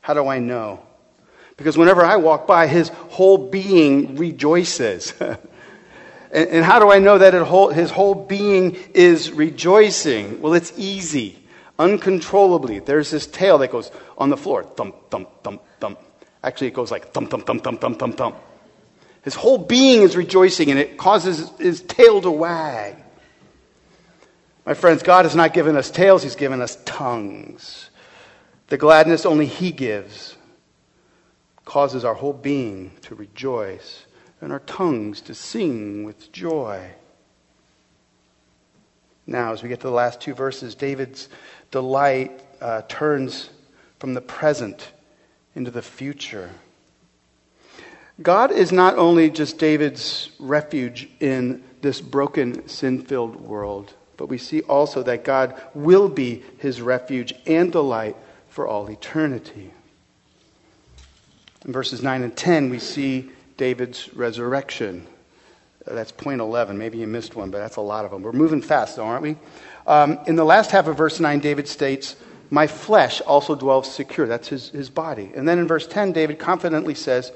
How 0.00 0.14
do 0.14 0.26
I 0.28 0.38
know? 0.38 0.82
Because 1.56 1.78
whenever 1.78 2.04
I 2.04 2.16
walk 2.16 2.46
by, 2.46 2.66
his 2.66 2.88
whole 2.88 3.38
being 3.38 4.16
rejoices. 4.16 5.14
and, 6.34 6.50
and, 6.50 6.64
how 6.64 6.78
do 6.78 6.90
I 6.90 6.98
know 6.98 7.16
that 7.18 7.32
whole, 7.34 7.68
his 7.68 7.90
whole 7.90 8.14
being 8.14 8.76
is 8.92 9.30
rejoicing? 9.30 10.42
Well, 10.42 10.54
it's 10.54 10.72
easy. 10.76 11.38
Uncontrollably. 11.78 12.80
There's 12.80 13.10
this 13.10 13.26
tail 13.26 13.58
that 13.58 13.70
goes 13.70 13.90
on 14.18 14.30
the 14.30 14.36
floor. 14.36 14.64
Thump, 14.64 15.10
thump, 15.10 15.28
thump, 15.42 15.62
thump. 15.80 16.00
Actually, 16.42 16.66
it 16.66 16.74
goes 16.74 16.90
like 16.90 17.12
thump, 17.12 17.30
thump, 17.30 17.46
thump, 17.46 17.62
thump, 17.62 17.80
thump, 17.80 17.98
thump, 17.98 18.16
thump. 18.16 18.36
His 19.22 19.34
whole 19.34 19.58
being 19.58 20.02
is 20.02 20.16
rejoicing, 20.16 20.70
and 20.70 20.78
it 20.78 20.98
causes 20.98 21.50
his 21.58 21.80
tail 21.80 22.20
to 22.20 22.30
wag. 22.30 22.96
My 24.66 24.74
friends, 24.74 25.02
God 25.02 25.24
has 25.24 25.36
not 25.36 25.52
given 25.52 25.76
us 25.76 25.90
tails, 25.90 26.22
He's 26.22 26.36
given 26.36 26.60
us 26.60 26.78
tongues. 26.84 27.90
The 28.68 28.76
gladness 28.76 29.26
only 29.26 29.46
He 29.46 29.72
gives 29.72 30.36
causes 31.64 32.04
our 32.04 32.14
whole 32.14 32.32
being 32.32 32.90
to 33.02 33.14
rejoice 33.14 34.04
and 34.44 34.52
our 34.52 34.60
tongues 34.60 35.22
to 35.22 35.34
sing 35.34 36.04
with 36.04 36.30
joy. 36.30 36.90
Now, 39.26 39.54
as 39.54 39.62
we 39.62 39.70
get 39.70 39.80
to 39.80 39.86
the 39.86 39.92
last 39.94 40.20
two 40.20 40.34
verses, 40.34 40.74
David's 40.74 41.30
delight 41.70 42.42
uh, 42.60 42.82
turns 42.86 43.48
from 43.98 44.12
the 44.12 44.20
present 44.20 44.92
into 45.54 45.70
the 45.70 45.80
future. 45.80 46.50
God 48.20 48.52
is 48.52 48.70
not 48.70 48.98
only 48.98 49.30
just 49.30 49.56
David's 49.56 50.28
refuge 50.38 51.08
in 51.20 51.64
this 51.80 52.02
broken, 52.02 52.68
sin 52.68 53.00
filled 53.02 53.36
world. 53.36 53.94
But 54.18 54.28
we 54.28 54.36
see 54.36 54.60
also 54.60 55.02
that 55.04 55.24
God 55.24 55.58
will 55.72 56.10
be 56.10 56.42
his 56.58 56.82
refuge 56.82 57.32
and 57.46 57.72
delight 57.72 58.14
for 58.50 58.68
all 58.68 58.90
eternity. 58.90 59.72
In 61.64 61.72
verses 61.72 62.02
9 62.02 62.22
and 62.22 62.36
10, 62.36 62.68
we 62.68 62.78
see 62.78 63.30
David's 63.56 64.12
resurrection. 64.14 65.06
That's 65.86 66.12
point 66.12 66.40
11. 66.40 66.78
Maybe 66.78 66.98
you 66.98 67.06
missed 67.06 67.36
one, 67.36 67.50
but 67.50 67.58
that's 67.58 67.76
a 67.76 67.82
lot 67.82 68.04
of 68.04 68.10
them. 68.10 68.22
We're 68.22 68.32
moving 68.32 68.62
fast, 68.62 68.96
though, 68.96 69.04
aren't 69.04 69.22
we? 69.22 69.36
Um, 69.86 70.18
in 70.26 70.36
the 70.36 70.44
last 70.44 70.70
half 70.70 70.86
of 70.86 70.96
verse 70.96 71.20
9, 71.20 71.40
David 71.40 71.68
states, 71.68 72.16
My 72.50 72.66
flesh 72.66 73.20
also 73.20 73.54
dwells 73.54 73.92
secure. 73.92 74.26
That's 74.26 74.48
his, 74.48 74.70
his 74.70 74.88
body. 74.88 75.30
And 75.34 75.46
then 75.46 75.58
in 75.58 75.68
verse 75.68 75.86
10, 75.86 76.12
David 76.12 76.38
confidently 76.38 76.94
says, 76.94 77.32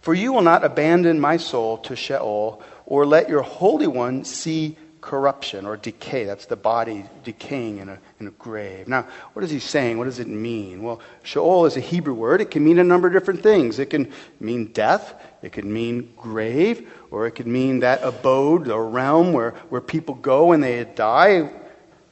For 0.00 0.14
you 0.14 0.32
will 0.32 0.42
not 0.42 0.64
abandon 0.64 1.20
my 1.20 1.36
soul 1.36 1.78
to 1.78 1.94
Sheol, 1.94 2.62
or 2.86 3.04
let 3.04 3.28
your 3.28 3.42
Holy 3.42 3.86
One 3.86 4.24
see 4.24 4.76
corruption 5.00 5.66
or 5.66 5.76
decay. 5.76 6.24
That's 6.24 6.46
the 6.46 6.56
body 6.56 7.04
decaying 7.24 7.78
in 7.78 7.88
a, 7.88 7.98
in 8.18 8.26
a 8.26 8.30
grave. 8.32 8.88
Now, 8.88 9.06
what 9.32 9.44
is 9.44 9.50
he 9.50 9.58
saying? 9.58 9.98
What 9.98 10.04
does 10.04 10.18
it 10.18 10.28
mean? 10.28 10.82
Well, 10.82 11.00
Sheol 11.22 11.66
is 11.66 11.76
a 11.76 11.80
Hebrew 11.80 12.14
word. 12.14 12.40
It 12.40 12.50
can 12.50 12.64
mean 12.64 12.78
a 12.78 12.84
number 12.84 13.08
of 13.08 13.12
different 13.12 13.42
things. 13.42 13.78
It 13.78 13.86
can 13.86 14.12
mean 14.38 14.66
death, 14.66 15.14
it 15.42 15.52
can 15.52 15.72
mean 15.72 16.12
grave, 16.16 16.90
or 17.10 17.26
it 17.26 17.32
could 17.32 17.46
mean 17.46 17.80
that 17.80 18.02
abode 18.02 18.68
or 18.68 18.88
realm 18.88 19.32
where, 19.32 19.52
where 19.68 19.80
people 19.80 20.14
go 20.14 20.46
when 20.46 20.60
they 20.60 20.84
die 20.84 21.50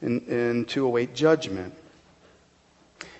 and, 0.01 0.21
and 0.27 0.67
to 0.69 0.85
await 0.85 1.13
judgment. 1.13 1.73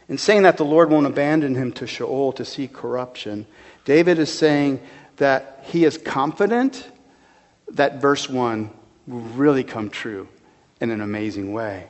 In 0.08 0.17
saying 0.17 0.43
that 0.43 0.58
the 0.58 0.65
Lord 0.65 0.89
won't 0.89 1.05
abandon 1.05 1.53
him 1.53 1.71
to 1.73 1.86
Sheol 1.86 2.34
to 2.34 2.43
see 2.43 2.67
corruption, 2.67 3.45
David 3.86 4.17
is 4.17 4.36
saying 4.36 4.82
that 5.17 5.63
he 5.65 5.86
is 5.86 5.97
confident 5.97 6.89
that 7.69 8.01
verse 8.01 8.27
1 8.27 8.71
will 9.10 9.22
really 9.22 9.63
come 9.63 9.89
true 9.89 10.28
in 10.80 10.91
an 10.91 11.02
amazing 11.02 11.52
way. 11.52 11.88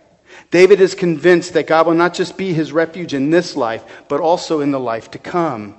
David 0.51 0.79
is 0.79 0.95
convinced 0.95 1.53
that 1.53 1.67
God 1.67 1.87
will 1.87 1.95
not 1.95 2.13
just 2.13 2.37
be 2.37 2.53
his 2.53 2.71
refuge 2.71 3.13
in 3.13 3.29
this 3.29 3.55
life, 3.55 3.83
but 4.07 4.21
also 4.21 4.61
in 4.61 4.71
the 4.71 4.79
life 4.79 5.11
to 5.11 5.19
come. 5.19 5.75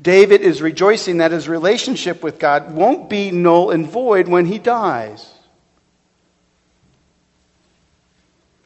David 0.00 0.42
is 0.42 0.62
rejoicing 0.62 1.18
that 1.18 1.32
his 1.32 1.48
relationship 1.48 2.22
with 2.22 2.38
God 2.38 2.72
won't 2.72 3.08
be 3.08 3.30
null 3.30 3.70
and 3.70 3.88
void 3.88 4.28
when 4.28 4.46
he 4.46 4.58
dies. 4.58 5.32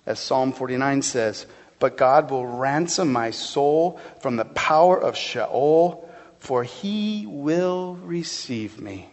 As 0.04 0.18
Psalm 0.18 0.52
49 0.52 1.02
says, 1.02 1.46
But 1.78 1.96
God 1.96 2.30
will 2.30 2.46
ransom 2.46 3.12
my 3.12 3.30
soul 3.30 4.00
from 4.20 4.36
the 4.36 4.44
power 4.44 5.00
of 5.00 5.16
Sheol, 5.16 6.08
for 6.38 6.64
he 6.64 7.24
will 7.26 7.94
receive 8.02 8.80
me. 8.80 9.11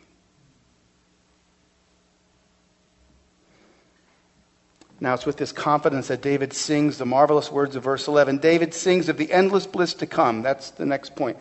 Now 5.01 5.13
it's 5.13 5.25
with 5.25 5.37
this 5.37 5.51
confidence 5.51 6.09
that 6.09 6.21
David 6.21 6.53
sings 6.53 6.97
the 6.97 7.05
marvelous 7.05 7.51
words 7.51 7.75
of 7.75 7.83
verse 7.83 8.07
11. 8.07 8.39
David 8.39 8.73
sings 8.73 9.07
of 9.07 9.17
the 9.17 9.31
endless 9.31 9.65
bliss 9.65 9.93
to 9.95 10.05
come. 10.05 10.41
That's 10.41 10.71
the 10.71 10.85
next 10.85 11.15
point. 11.15 11.37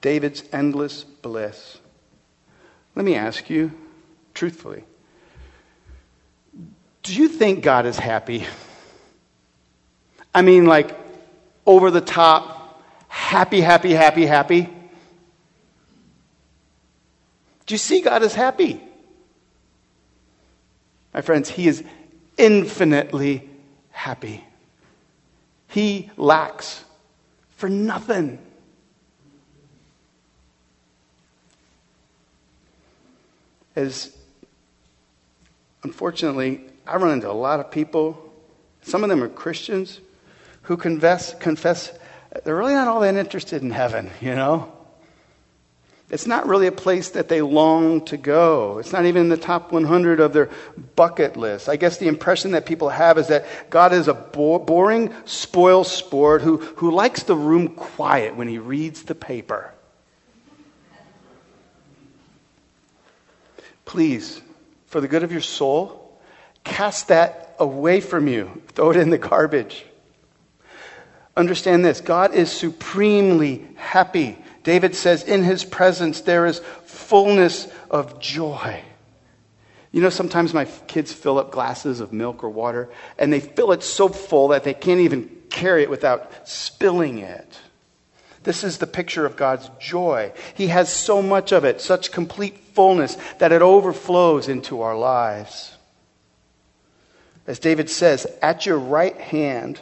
David's 0.00 0.42
endless 0.52 1.04
bliss. 1.04 1.78
Let 2.94 3.04
me 3.04 3.14
ask 3.14 3.48
you, 3.50 3.72
truthfully, 4.34 4.84
do 7.02 7.14
you 7.14 7.28
think 7.28 7.62
God 7.62 7.86
is 7.86 7.98
happy? 7.98 8.46
I 10.34 10.42
mean, 10.42 10.66
like, 10.66 10.96
over 11.64 11.90
the 11.90 12.00
top, 12.00 12.82
happy, 13.08 13.60
happy, 13.60 13.92
happy, 13.92 14.26
happy? 14.26 14.62
Do 17.66 17.74
you 17.74 17.78
see 17.78 18.00
God 18.00 18.22
is 18.22 18.34
happy? 18.34 18.80
My 21.16 21.22
friends, 21.22 21.48
He 21.48 21.66
is 21.66 21.82
infinitely 22.36 23.48
happy. 23.90 24.44
He 25.68 26.10
lacks 26.18 26.84
for 27.56 27.70
nothing. 27.70 28.38
As 33.74 34.14
unfortunately, 35.82 36.60
I 36.86 36.96
run 36.96 37.12
into 37.12 37.30
a 37.30 37.32
lot 37.32 37.60
of 37.60 37.70
people, 37.70 38.32
some 38.82 39.02
of 39.02 39.08
them 39.08 39.22
are 39.22 39.28
Christians, 39.28 40.00
who 40.62 40.76
confess, 40.76 41.34
confess 41.34 41.98
they're 42.44 42.56
really 42.56 42.74
not 42.74 42.88
all 42.88 43.00
that 43.00 43.14
interested 43.14 43.62
in 43.62 43.70
heaven, 43.70 44.10
you 44.20 44.34
know? 44.34 44.70
It's 46.08 46.26
not 46.26 46.46
really 46.46 46.68
a 46.68 46.72
place 46.72 47.10
that 47.10 47.28
they 47.28 47.42
long 47.42 48.04
to 48.06 48.16
go. 48.16 48.78
It's 48.78 48.92
not 48.92 49.06
even 49.06 49.22
in 49.22 49.28
the 49.28 49.36
top 49.36 49.72
100 49.72 50.20
of 50.20 50.32
their 50.32 50.50
bucket 50.94 51.36
list. 51.36 51.68
I 51.68 51.74
guess 51.74 51.96
the 51.98 52.06
impression 52.06 52.52
that 52.52 52.64
people 52.64 52.90
have 52.90 53.18
is 53.18 53.26
that 53.28 53.70
God 53.70 53.92
is 53.92 54.06
a 54.06 54.14
bo- 54.14 54.60
boring, 54.60 55.12
spoil 55.24 55.82
sport 55.82 56.42
who, 56.42 56.58
who 56.58 56.92
likes 56.92 57.24
the 57.24 57.34
room 57.34 57.68
quiet 57.68 58.36
when 58.36 58.46
he 58.46 58.58
reads 58.58 59.02
the 59.02 59.16
paper. 59.16 59.72
Please, 63.84 64.40
for 64.86 65.00
the 65.00 65.08
good 65.08 65.24
of 65.24 65.32
your 65.32 65.40
soul, 65.40 66.20
cast 66.62 67.08
that 67.08 67.56
away 67.58 68.00
from 68.00 68.28
you. 68.28 68.62
Throw 68.68 68.90
it 68.90 68.96
in 68.96 69.10
the 69.10 69.18
garbage. 69.18 69.84
Understand 71.36 71.84
this 71.84 72.00
God 72.00 72.32
is 72.32 72.50
supremely 72.50 73.66
happy 73.74 74.38
David 74.66 74.96
says, 74.96 75.22
In 75.22 75.44
his 75.44 75.64
presence 75.64 76.22
there 76.22 76.44
is 76.44 76.58
fullness 76.86 77.68
of 77.88 78.18
joy. 78.18 78.82
You 79.92 80.02
know, 80.02 80.10
sometimes 80.10 80.52
my 80.52 80.64
kids 80.64 81.12
fill 81.12 81.38
up 81.38 81.52
glasses 81.52 82.00
of 82.00 82.12
milk 82.12 82.42
or 82.42 82.50
water, 82.50 82.88
and 83.16 83.32
they 83.32 83.38
fill 83.38 83.70
it 83.70 83.84
so 83.84 84.08
full 84.08 84.48
that 84.48 84.64
they 84.64 84.74
can't 84.74 84.98
even 84.98 85.30
carry 85.50 85.84
it 85.84 85.88
without 85.88 86.48
spilling 86.48 87.18
it. 87.18 87.60
This 88.42 88.64
is 88.64 88.78
the 88.78 88.88
picture 88.88 89.24
of 89.24 89.36
God's 89.36 89.70
joy. 89.78 90.32
He 90.54 90.66
has 90.66 90.92
so 90.92 91.22
much 91.22 91.52
of 91.52 91.64
it, 91.64 91.80
such 91.80 92.10
complete 92.10 92.58
fullness, 92.74 93.16
that 93.38 93.52
it 93.52 93.62
overflows 93.62 94.48
into 94.48 94.80
our 94.80 94.98
lives. 94.98 95.76
As 97.46 97.60
David 97.60 97.88
says, 97.88 98.26
At 98.42 98.66
your 98.66 98.80
right 98.80 99.16
hand 99.16 99.78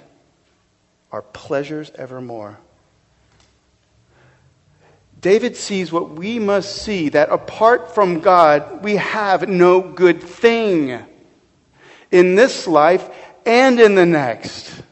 are 1.11 1.23
pleasures 1.23 1.91
evermore. 1.95 2.59
David 5.25 5.57
sees 5.57 5.91
what 5.91 6.11
we 6.11 6.39
must 6.39 6.83
see 6.83 7.09
that 7.09 7.31
apart 7.31 7.95
from 7.95 8.21
God, 8.21 8.85
we 8.85 8.97
have 8.97 9.49
no 9.49 9.81
good 9.81 10.23
thing 10.23 11.03
in 12.11 12.35
this 12.35 12.67
life 12.67 13.09
and 13.47 13.81
in 13.81 13.95
the 13.95 14.05
next. 14.05 14.83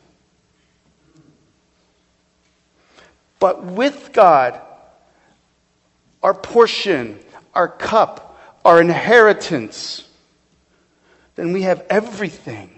But 3.40 3.62
with 3.62 4.14
God, 4.14 4.58
our 6.22 6.32
portion, 6.32 7.20
our 7.52 7.68
cup, 7.68 8.40
our 8.64 8.80
inheritance, 8.80 10.08
then 11.34 11.52
we 11.52 11.60
have 11.60 11.84
everything. 11.90 12.70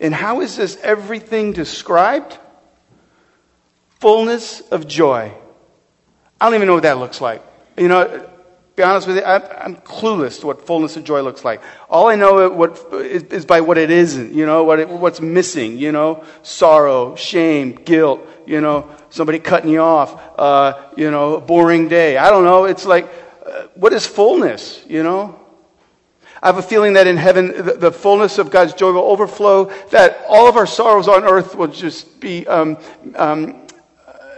And 0.00 0.12
how 0.12 0.42
is 0.42 0.56
this 0.56 0.76
everything 0.82 1.54
described? 1.54 2.36
Fullness 4.00 4.60
of 4.60 4.86
joy. 4.86 5.32
I 6.40 6.46
don't 6.46 6.54
even 6.54 6.68
know 6.68 6.74
what 6.74 6.82
that 6.82 6.98
looks 6.98 7.20
like. 7.20 7.42
You 7.76 7.88
know, 7.88 8.28
be 8.76 8.82
honest 8.82 9.06
with 9.06 9.16
you, 9.16 9.24
I'm, 9.24 9.76
clueless 9.76 10.40
to 10.40 10.46
what 10.46 10.66
fullness 10.66 10.96
of 10.98 11.04
joy 11.04 11.22
looks 11.22 11.44
like. 11.44 11.62
All 11.88 12.08
I 12.08 12.14
know 12.14 12.50
what, 12.50 12.76
is, 12.92 13.22
is 13.24 13.46
by 13.46 13.62
what 13.62 13.78
it 13.78 13.90
isn't, 13.90 14.34
you 14.34 14.44
know, 14.44 14.64
what 14.64 14.80
it, 14.80 14.88
what's 14.88 15.20
missing, 15.20 15.78
you 15.78 15.92
know, 15.92 16.24
sorrow, 16.42 17.16
shame, 17.16 17.72
guilt, 17.72 18.20
you 18.46 18.60
know, 18.60 18.90
somebody 19.08 19.38
cutting 19.38 19.70
you 19.70 19.80
off, 19.80 20.20
uh, 20.38 20.90
you 20.94 21.10
know, 21.10 21.40
boring 21.40 21.88
day. 21.88 22.18
I 22.18 22.28
don't 22.28 22.44
know. 22.44 22.66
It's 22.66 22.84
like, 22.84 23.10
uh, 23.46 23.68
what 23.74 23.94
is 23.94 24.06
fullness, 24.06 24.84
you 24.86 25.02
know? 25.02 25.40
I 26.42 26.48
have 26.48 26.58
a 26.58 26.62
feeling 26.62 26.92
that 26.92 27.06
in 27.06 27.16
heaven, 27.16 27.48
the, 27.48 27.72
the, 27.72 27.90
fullness 27.90 28.36
of 28.36 28.50
God's 28.50 28.74
joy 28.74 28.92
will 28.92 29.10
overflow, 29.10 29.64
that 29.90 30.22
all 30.28 30.48
of 30.48 30.56
our 30.56 30.66
sorrows 30.66 31.08
on 31.08 31.24
earth 31.24 31.54
will 31.54 31.68
just 31.68 32.20
be 32.20 32.46
um, 32.46 32.76
um, 33.14 33.65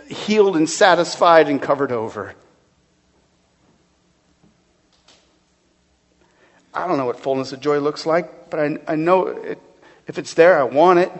healed 0.08 0.56
and 0.56 0.68
satisfied 0.68 1.48
and 1.48 1.60
covered 1.60 1.92
over. 1.92 2.34
I 6.72 6.86
don't 6.86 6.96
know 6.96 7.06
what 7.06 7.18
fullness 7.18 7.52
of 7.52 7.60
joy 7.60 7.78
looks 7.78 8.06
like, 8.06 8.50
but 8.50 8.60
I, 8.60 8.78
I 8.86 8.94
know 8.94 9.26
it, 9.26 9.58
if 10.06 10.18
it's 10.18 10.34
there, 10.34 10.58
I 10.58 10.64
want 10.64 11.00
it. 11.00 11.12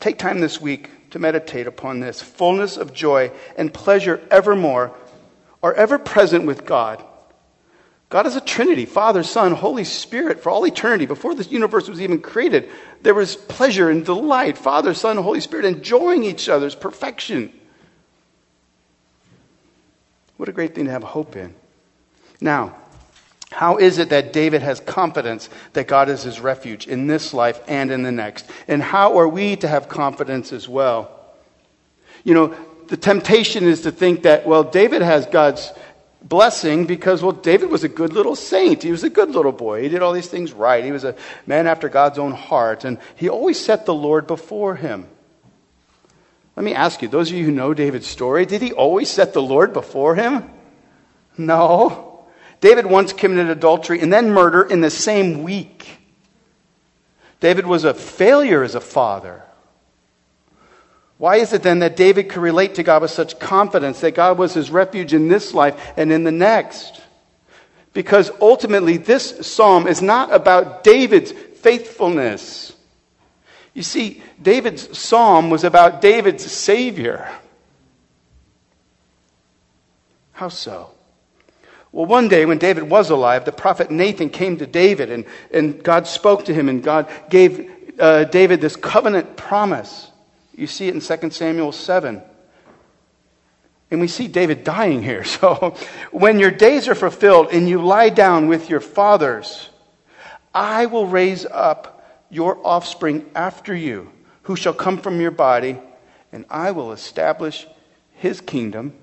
Take 0.00 0.18
time 0.18 0.40
this 0.40 0.60
week 0.60 1.10
to 1.10 1.18
meditate 1.18 1.66
upon 1.66 2.00
this. 2.00 2.20
Fullness 2.20 2.76
of 2.76 2.92
joy 2.92 3.30
and 3.56 3.72
pleasure 3.72 4.20
evermore 4.30 4.94
are 5.62 5.72
ever 5.72 5.98
present 5.98 6.44
with 6.44 6.66
God. 6.66 7.02
God 8.14 8.26
is 8.26 8.36
a 8.36 8.40
Trinity 8.40 8.86
Father, 8.86 9.24
Son, 9.24 9.50
Holy 9.50 9.82
Spirit 9.82 10.40
for 10.40 10.50
all 10.50 10.64
eternity. 10.64 11.04
Before 11.04 11.34
this 11.34 11.50
universe 11.50 11.88
was 11.88 12.00
even 12.00 12.20
created, 12.20 12.70
there 13.02 13.12
was 13.12 13.34
pleasure 13.34 13.90
and 13.90 14.06
delight. 14.06 14.56
Father, 14.56 14.94
Son, 14.94 15.16
Holy 15.16 15.40
Spirit 15.40 15.64
enjoying 15.64 16.22
each 16.22 16.48
other's 16.48 16.76
perfection. 16.76 17.52
What 20.36 20.48
a 20.48 20.52
great 20.52 20.76
thing 20.76 20.84
to 20.84 20.92
have 20.92 21.02
hope 21.02 21.34
in. 21.34 21.56
Now, 22.40 22.76
how 23.50 23.78
is 23.78 23.98
it 23.98 24.10
that 24.10 24.32
David 24.32 24.62
has 24.62 24.78
confidence 24.78 25.50
that 25.72 25.88
God 25.88 26.08
is 26.08 26.22
his 26.22 26.38
refuge 26.38 26.86
in 26.86 27.08
this 27.08 27.34
life 27.34 27.60
and 27.66 27.90
in 27.90 28.04
the 28.04 28.12
next? 28.12 28.48
And 28.68 28.80
how 28.80 29.18
are 29.18 29.26
we 29.26 29.56
to 29.56 29.66
have 29.66 29.88
confidence 29.88 30.52
as 30.52 30.68
well? 30.68 31.10
You 32.22 32.34
know, 32.34 32.54
the 32.86 32.96
temptation 32.96 33.64
is 33.64 33.80
to 33.80 33.90
think 33.90 34.22
that, 34.22 34.46
well, 34.46 34.62
David 34.62 35.02
has 35.02 35.26
God's 35.26 35.72
blessing 36.24 36.86
because, 36.86 37.22
well, 37.22 37.32
David 37.32 37.70
was 37.70 37.84
a 37.84 37.88
good 37.88 38.12
little 38.12 38.34
saint. 38.34 38.82
He 38.82 38.90
was 38.90 39.04
a 39.04 39.10
good 39.10 39.30
little 39.30 39.52
boy. 39.52 39.82
He 39.82 39.88
did 39.88 40.02
all 40.02 40.12
these 40.12 40.28
things 40.28 40.52
right. 40.52 40.84
He 40.84 40.92
was 40.92 41.04
a 41.04 41.14
man 41.46 41.66
after 41.66 41.88
God's 41.88 42.18
own 42.18 42.32
heart, 42.32 42.84
and 42.84 42.98
he 43.14 43.28
always 43.28 43.62
set 43.62 43.86
the 43.86 43.94
Lord 43.94 44.26
before 44.26 44.74
him. 44.74 45.06
Let 46.56 46.64
me 46.64 46.74
ask 46.74 47.02
you, 47.02 47.08
those 47.08 47.30
of 47.30 47.36
you 47.36 47.44
who 47.44 47.50
know 47.50 47.74
David's 47.74 48.06
story, 48.06 48.46
did 48.46 48.62
he 48.62 48.72
always 48.72 49.10
set 49.10 49.32
the 49.32 49.42
Lord 49.42 49.72
before 49.72 50.14
him? 50.14 50.50
No. 51.36 52.24
David 52.60 52.86
once 52.86 53.12
committed 53.12 53.50
adultery 53.50 54.00
and 54.00 54.12
then 54.12 54.30
murder 54.30 54.62
in 54.62 54.80
the 54.80 54.90
same 54.90 55.42
week. 55.42 55.98
David 57.40 57.66
was 57.66 57.84
a 57.84 57.92
failure 57.92 58.62
as 58.62 58.74
a 58.74 58.80
father. 58.80 59.43
Why 61.18 61.36
is 61.36 61.52
it 61.52 61.62
then 61.62 61.78
that 61.78 61.96
David 61.96 62.28
could 62.28 62.42
relate 62.42 62.74
to 62.76 62.82
God 62.82 63.02
with 63.02 63.10
such 63.10 63.38
confidence 63.38 64.00
that 64.00 64.14
God 64.14 64.36
was 64.36 64.54
his 64.54 64.70
refuge 64.70 65.14
in 65.14 65.28
this 65.28 65.54
life 65.54 65.92
and 65.96 66.12
in 66.12 66.24
the 66.24 66.32
next? 66.32 67.00
Because 67.92 68.30
ultimately, 68.40 68.96
this 68.96 69.46
psalm 69.46 69.86
is 69.86 70.02
not 70.02 70.32
about 70.32 70.82
David's 70.82 71.30
faithfulness. 71.30 72.74
You 73.72 73.82
see, 73.82 74.22
David's 74.42 74.98
psalm 74.98 75.50
was 75.50 75.62
about 75.64 76.00
David's 76.00 76.44
Savior. 76.50 77.28
How 80.32 80.48
so? 80.48 80.90
Well, 81.92 82.06
one 82.06 82.26
day 82.26 82.44
when 82.44 82.58
David 82.58 82.90
was 82.90 83.10
alive, 83.10 83.44
the 83.44 83.52
prophet 83.52 83.88
Nathan 83.88 84.28
came 84.28 84.56
to 84.56 84.66
David 84.66 85.12
and, 85.12 85.24
and 85.52 85.80
God 85.80 86.08
spoke 86.08 86.46
to 86.46 86.54
him 86.54 86.68
and 86.68 86.82
God 86.82 87.08
gave 87.30 87.70
uh, 88.00 88.24
David 88.24 88.60
this 88.60 88.74
covenant 88.74 89.36
promise. 89.36 90.10
You 90.56 90.66
see 90.66 90.88
it 90.88 90.94
in 90.94 91.00
2 91.00 91.30
Samuel 91.30 91.72
7. 91.72 92.22
And 93.90 94.00
we 94.00 94.08
see 94.08 94.28
David 94.28 94.64
dying 94.64 95.02
here. 95.02 95.24
So 95.34 95.76
when 96.10 96.38
your 96.38 96.50
days 96.50 96.88
are 96.88 96.94
fulfilled 96.94 97.48
and 97.52 97.68
you 97.68 97.82
lie 97.82 98.08
down 98.08 98.48
with 98.48 98.70
your 98.70 98.80
fathers, 98.80 99.70
I 100.52 100.86
will 100.86 101.06
raise 101.06 101.44
up 101.46 102.24
your 102.30 102.58
offspring 102.66 103.30
after 103.34 103.74
you, 103.74 104.10
who 104.42 104.56
shall 104.56 104.72
come 104.72 104.98
from 104.98 105.20
your 105.20 105.30
body, 105.30 105.78
and 106.32 106.44
I 106.50 106.72
will 106.72 106.92
establish 106.92 107.66
his 108.14 108.40
kingdom. 108.40 108.94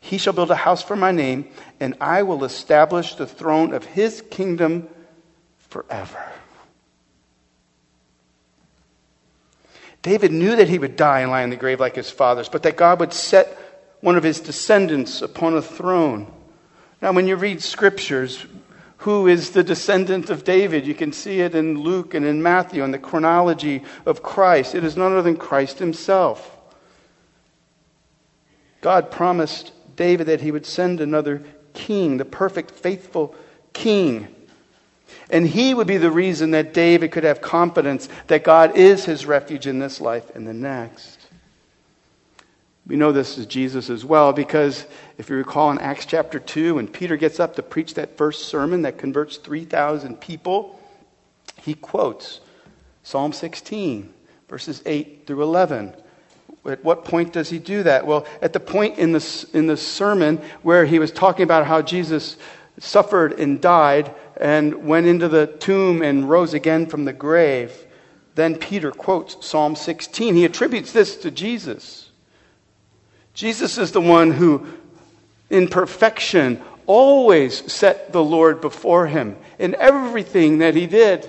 He 0.00 0.18
shall 0.18 0.32
build 0.32 0.50
a 0.50 0.56
house 0.56 0.82
for 0.82 0.96
my 0.96 1.12
name, 1.12 1.48
and 1.80 1.94
I 2.00 2.22
will 2.22 2.44
establish 2.44 3.14
the 3.14 3.26
throne 3.26 3.72
of 3.72 3.84
his 3.84 4.22
kingdom 4.30 4.88
forever. 5.58 6.32
David 10.02 10.32
knew 10.32 10.56
that 10.56 10.68
he 10.68 10.78
would 10.78 10.96
die 10.96 11.20
and 11.20 11.30
lie 11.30 11.42
in 11.42 11.50
the 11.50 11.56
grave 11.56 11.80
like 11.80 11.96
his 11.96 12.10
fathers, 12.10 12.48
but 12.48 12.62
that 12.62 12.76
God 12.76 13.00
would 13.00 13.12
set 13.12 13.58
one 14.00 14.16
of 14.16 14.22
his 14.22 14.40
descendants 14.40 15.22
upon 15.22 15.56
a 15.56 15.62
throne. 15.62 16.32
Now, 17.02 17.12
when 17.12 17.26
you 17.26 17.36
read 17.36 17.62
scriptures, 17.62 18.46
who 18.98 19.26
is 19.28 19.50
the 19.50 19.62
descendant 19.62 20.30
of 20.30 20.44
David? 20.44 20.86
You 20.86 20.94
can 20.94 21.12
see 21.12 21.40
it 21.40 21.54
in 21.54 21.80
Luke 21.80 22.14
and 22.14 22.24
in 22.24 22.42
Matthew 22.42 22.82
in 22.82 22.90
the 22.90 22.98
chronology 22.98 23.82
of 24.06 24.22
Christ. 24.22 24.74
It 24.74 24.84
is 24.84 24.96
none 24.96 25.12
other 25.12 25.22
than 25.22 25.36
Christ 25.36 25.78
himself. 25.78 26.56
God 28.80 29.10
promised 29.10 29.72
David 29.96 30.28
that 30.28 30.40
he 30.40 30.52
would 30.52 30.66
send 30.66 31.00
another 31.00 31.42
king, 31.74 32.16
the 32.16 32.24
perfect, 32.24 32.72
faithful 32.72 33.34
king. 33.72 34.34
And 35.30 35.46
he 35.46 35.74
would 35.74 35.86
be 35.86 35.98
the 35.98 36.10
reason 36.10 36.52
that 36.52 36.72
David 36.72 37.12
could 37.12 37.24
have 37.24 37.40
confidence 37.40 38.08
that 38.28 38.44
God 38.44 38.76
is 38.76 39.04
his 39.04 39.26
refuge 39.26 39.66
in 39.66 39.78
this 39.78 40.00
life 40.00 40.34
and 40.34 40.46
the 40.46 40.54
next. 40.54 41.18
We 42.86 42.96
know 42.96 43.12
this 43.12 43.36
is 43.36 43.44
Jesus 43.44 43.90
as 43.90 44.04
well 44.04 44.32
because 44.32 44.86
if 45.18 45.28
you 45.28 45.36
recall 45.36 45.70
in 45.70 45.78
Acts 45.78 46.06
chapter 46.06 46.38
2, 46.38 46.76
when 46.76 46.88
Peter 46.88 47.18
gets 47.18 47.38
up 47.38 47.56
to 47.56 47.62
preach 47.62 47.94
that 47.94 48.16
first 48.16 48.48
sermon 48.48 48.82
that 48.82 48.96
converts 48.96 49.36
3,000 49.36 50.18
people, 50.18 50.80
he 51.60 51.74
quotes 51.74 52.40
Psalm 53.02 53.34
16, 53.34 54.12
verses 54.48 54.82
8 54.86 55.24
through 55.26 55.42
11. 55.42 55.92
At 56.66 56.82
what 56.82 57.04
point 57.04 57.34
does 57.34 57.50
he 57.50 57.58
do 57.58 57.82
that? 57.82 58.06
Well, 58.06 58.26
at 58.40 58.54
the 58.54 58.60
point 58.60 58.98
in 58.98 59.12
the, 59.12 59.46
in 59.52 59.66
the 59.66 59.76
sermon 59.76 60.40
where 60.62 60.86
he 60.86 60.98
was 60.98 61.10
talking 61.10 61.42
about 61.42 61.66
how 61.66 61.82
Jesus 61.82 62.38
suffered 62.78 63.38
and 63.38 63.60
died 63.60 64.14
and 64.38 64.86
went 64.86 65.06
into 65.06 65.28
the 65.28 65.46
tomb 65.46 66.02
and 66.02 66.28
rose 66.28 66.54
again 66.54 66.86
from 66.86 67.04
the 67.04 67.12
grave, 67.12 67.86
then 68.34 68.56
Peter 68.56 68.92
quotes 68.92 69.44
Psalm 69.44 69.74
16. 69.74 70.34
He 70.34 70.44
attributes 70.44 70.92
this 70.92 71.16
to 71.18 71.30
Jesus. 71.30 72.10
Jesus 73.34 73.78
is 73.78 73.92
the 73.92 74.00
one 74.00 74.30
who, 74.30 74.66
in 75.50 75.68
perfection, 75.68 76.62
always 76.86 77.70
set 77.70 78.12
the 78.12 78.22
Lord 78.22 78.60
before 78.60 79.06
him 79.08 79.36
in 79.58 79.74
everything 79.74 80.58
that 80.58 80.74
he 80.74 80.86
did. 80.86 81.28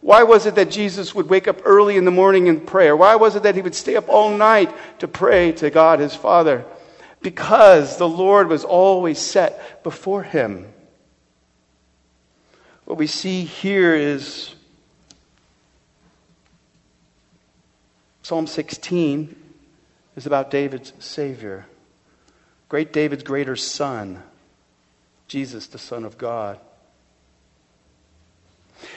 Why 0.00 0.24
was 0.24 0.44
it 0.44 0.56
that 0.56 0.70
Jesus 0.70 1.14
would 1.14 1.30
wake 1.30 1.48
up 1.48 1.62
early 1.64 1.96
in 1.96 2.04
the 2.04 2.10
morning 2.10 2.48
in 2.48 2.60
prayer? 2.60 2.94
Why 2.94 3.14
was 3.14 3.36
it 3.36 3.44
that 3.44 3.54
he 3.54 3.62
would 3.62 3.74
stay 3.74 3.96
up 3.96 4.08
all 4.08 4.36
night 4.36 4.70
to 4.98 5.08
pray 5.08 5.52
to 5.52 5.70
God 5.70 6.00
his 6.00 6.14
Father? 6.14 6.64
Because 7.22 7.96
the 7.96 8.08
Lord 8.08 8.48
was 8.48 8.64
always 8.64 9.18
set 9.18 9.82
before 9.82 10.22
him. 10.22 10.73
What 12.84 12.98
we 12.98 13.06
see 13.06 13.44
here 13.44 13.94
is 13.94 14.54
Psalm 18.22 18.46
16 18.46 19.34
is 20.16 20.26
about 20.26 20.50
David's 20.50 20.92
Savior. 20.98 21.66
Great 22.68 22.92
David's 22.92 23.22
greater 23.22 23.56
son, 23.56 24.22
Jesus, 25.28 25.66
the 25.66 25.78
Son 25.78 26.04
of 26.04 26.18
God. 26.18 26.58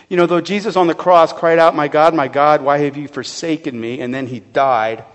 You 0.09 0.17
know, 0.17 0.25
though 0.25 0.41
Jesus 0.41 0.75
on 0.75 0.87
the 0.87 0.95
cross 0.95 1.31
cried 1.31 1.59
out, 1.59 1.75
My 1.75 1.87
God, 1.87 2.13
my 2.13 2.27
God, 2.27 2.61
why 2.61 2.79
have 2.79 2.97
you 2.97 3.07
forsaken 3.07 3.79
me? 3.79 4.01
And 4.01 4.13
then 4.13 4.27
he 4.27 4.39
died. 4.39 5.05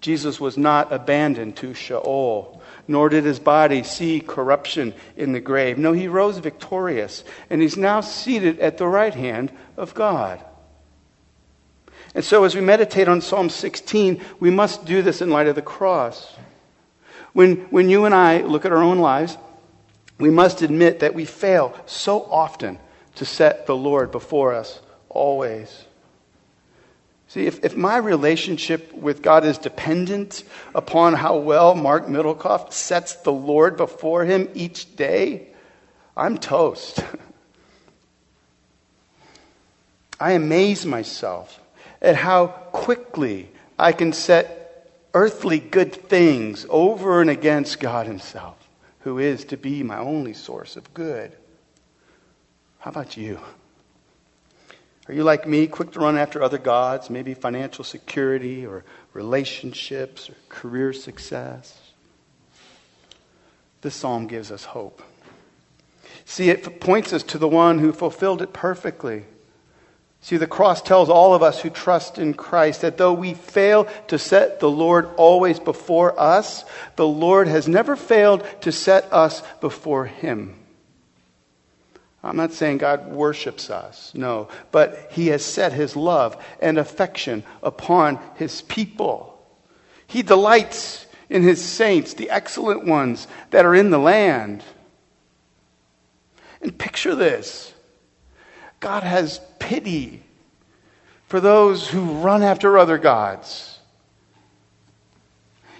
Jesus 0.00 0.38
was 0.38 0.58
not 0.58 0.92
abandoned 0.92 1.56
to 1.56 1.74
Sheol, 1.74 2.60
nor 2.88 3.08
did 3.08 3.24
his 3.24 3.38
body 3.38 3.82
see 3.82 4.20
corruption 4.20 4.94
in 5.16 5.32
the 5.32 5.40
grave. 5.40 5.78
No, 5.78 5.92
he 5.92 6.08
rose 6.08 6.38
victorious, 6.38 7.24
and 7.50 7.60
he's 7.60 7.76
now 7.76 8.00
seated 8.00 8.60
at 8.60 8.78
the 8.78 8.86
right 8.86 9.14
hand 9.14 9.52
of 9.76 9.94
God. 9.94 10.44
And 12.14 12.24
so, 12.24 12.44
as 12.44 12.54
we 12.54 12.60
meditate 12.60 13.08
on 13.08 13.20
Psalm 13.20 13.50
16, 13.50 14.22
we 14.40 14.50
must 14.50 14.84
do 14.84 15.02
this 15.02 15.20
in 15.20 15.30
light 15.30 15.48
of 15.48 15.54
the 15.54 15.62
cross. 15.62 16.34
When, 17.32 17.56
when 17.66 17.90
you 17.90 18.06
and 18.06 18.14
I 18.14 18.40
look 18.40 18.64
at 18.64 18.72
our 18.72 18.82
own 18.82 18.98
lives, 18.98 19.36
we 20.18 20.30
must 20.30 20.62
admit 20.62 21.00
that 21.00 21.14
we 21.14 21.26
fail 21.26 21.78
so 21.84 22.22
often 22.22 22.78
to 23.16 23.26
set 23.26 23.66
the 23.66 23.76
Lord 23.76 24.10
before 24.10 24.54
us 24.54 24.80
always. 25.10 25.84
See, 27.28 27.46
if, 27.46 27.64
if 27.64 27.76
my 27.76 27.96
relationship 27.96 28.92
with 28.92 29.20
God 29.20 29.44
is 29.44 29.58
dependent 29.58 30.44
upon 30.74 31.14
how 31.14 31.38
well 31.38 31.74
Mark 31.74 32.06
Middlecoff 32.06 32.72
sets 32.72 33.16
the 33.16 33.32
Lord 33.32 33.76
before 33.76 34.24
him 34.24 34.48
each 34.54 34.94
day, 34.96 35.48
I'm 36.16 36.38
toast. 36.38 37.04
I 40.20 40.32
amaze 40.32 40.86
myself 40.86 41.60
at 42.00 42.16
how 42.16 42.46
quickly 42.46 43.50
I 43.78 43.92
can 43.92 44.12
set 44.12 44.90
earthly 45.12 45.58
good 45.58 45.94
things 45.94 46.66
over 46.68 47.20
and 47.20 47.30
against 47.30 47.80
God 47.80 48.06
Himself, 48.06 48.56
who 49.00 49.18
is 49.18 49.44
to 49.46 49.56
be 49.56 49.82
my 49.82 49.98
only 49.98 50.32
source 50.32 50.76
of 50.76 50.92
good. 50.94 51.32
How 52.78 52.90
about 52.90 53.16
you? 53.16 53.40
Are 55.08 55.14
you 55.14 55.22
like 55.22 55.46
me, 55.46 55.68
quick 55.68 55.92
to 55.92 56.00
run 56.00 56.18
after 56.18 56.42
other 56.42 56.58
gods, 56.58 57.10
maybe 57.10 57.34
financial 57.34 57.84
security 57.84 58.66
or 58.66 58.84
relationships 59.12 60.28
or 60.28 60.34
career 60.48 60.92
success? 60.92 61.78
This 63.82 63.94
psalm 63.94 64.26
gives 64.26 64.50
us 64.50 64.64
hope. 64.64 65.02
See, 66.24 66.50
it 66.50 66.80
points 66.80 67.12
us 67.12 67.22
to 67.24 67.38
the 67.38 67.46
one 67.46 67.78
who 67.78 67.92
fulfilled 67.92 68.42
it 68.42 68.52
perfectly. 68.52 69.24
See, 70.20 70.38
the 70.38 70.48
cross 70.48 70.82
tells 70.82 71.08
all 71.08 71.34
of 71.34 71.42
us 71.42 71.60
who 71.60 71.70
trust 71.70 72.18
in 72.18 72.34
Christ 72.34 72.80
that 72.80 72.96
though 72.96 73.12
we 73.12 73.34
fail 73.34 73.84
to 74.08 74.18
set 74.18 74.58
the 74.58 74.68
Lord 74.68 75.08
always 75.16 75.60
before 75.60 76.18
us, 76.18 76.64
the 76.96 77.06
Lord 77.06 77.46
has 77.46 77.68
never 77.68 77.94
failed 77.94 78.44
to 78.62 78.72
set 78.72 79.12
us 79.12 79.40
before 79.60 80.06
Him. 80.06 80.56
I'm 82.26 82.36
not 82.36 82.52
saying 82.52 82.78
God 82.78 83.12
worships 83.12 83.70
us, 83.70 84.12
no, 84.14 84.48
but 84.72 85.08
He 85.12 85.28
has 85.28 85.44
set 85.44 85.72
His 85.72 85.94
love 85.94 86.42
and 86.60 86.76
affection 86.76 87.44
upon 87.62 88.18
His 88.34 88.62
people. 88.62 89.38
He 90.08 90.22
delights 90.22 91.06
in 91.30 91.42
His 91.42 91.64
saints, 91.64 92.14
the 92.14 92.30
excellent 92.30 92.84
ones 92.84 93.28
that 93.50 93.64
are 93.64 93.74
in 93.74 93.90
the 93.90 93.98
land. 93.98 94.64
And 96.60 96.76
picture 96.76 97.14
this 97.14 97.72
God 98.80 99.04
has 99.04 99.40
pity 99.60 100.22
for 101.28 101.38
those 101.38 101.88
who 101.88 102.20
run 102.20 102.42
after 102.42 102.76
other 102.76 102.98
gods. 102.98 103.78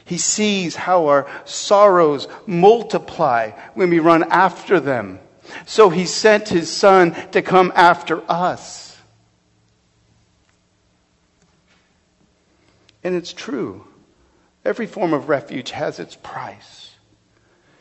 He 0.05 0.19
sees 0.19 0.77
how 0.77 1.07
our 1.07 1.29
sorrows 1.45 2.29
multiply 2.47 3.51
when 3.75 3.91
we 3.91 3.99
run 3.99 4.23
after 4.31 4.79
them. 4.79 5.19
So 5.67 5.91
he 5.91 6.07
sent 6.07 6.49
his 6.49 6.71
son 6.71 7.15
to 7.31 7.43
come 7.43 7.73
after 7.75 8.23
us. 8.31 8.97
And 13.05 13.15
it's 13.15 13.33
true. 13.33 13.87
Every 14.65 14.87
form 14.87 15.13
of 15.13 15.29
refuge 15.29 15.71
has 15.71 16.01
its 16.01 16.17
price. 16.17 16.95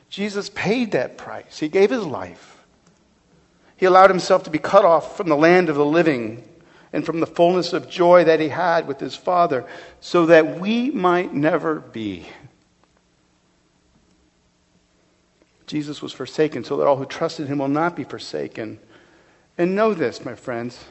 Jesus 0.09 0.49
paid 0.49 0.91
that 0.91 1.18
price. 1.18 1.57
He 1.59 1.68
gave 1.68 1.89
his 1.89 2.05
life. 2.05 2.63
He 3.76 3.86
allowed 3.86 4.09
himself 4.09 4.43
to 4.43 4.49
be 4.49 4.59
cut 4.59 4.86
off 4.86 5.18
from 5.18 5.28
the 5.28 5.36
land 5.36 5.70
of 5.70 5.76
the 5.76 5.86
living 5.86 6.47
and 6.93 7.05
from 7.05 7.20
the 7.20 7.28
fullness 7.28 7.74
of 7.74 7.89
joy 7.89 8.24
that 8.24 8.39
he 8.39 8.47
had 8.49 8.88
with 8.88 8.99
his 8.99 9.16
Father 9.16 9.66
so 9.99 10.28
that 10.28 10.59
we 10.59 10.91
might 10.91 11.34
never 11.34 11.80
be. 11.80 12.28
Jesus 15.68 16.01
was 16.01 16.13
forsaken 16.13 16.63
so 16.63 16.78
that 16.78 16.88
all 16.88 16.97
who 16.97 17.05
trusted 17.05 17.47
him 17.47 17.59
will 17.59 17.68
not 17.68 17.95
be 17.95 18.03
forsaken. 18.03 18.80
And 19.57 19.76
know 19.76 19.93
this, 19.93 20.24
my 20.24 20.36
friends. 20.36 20.84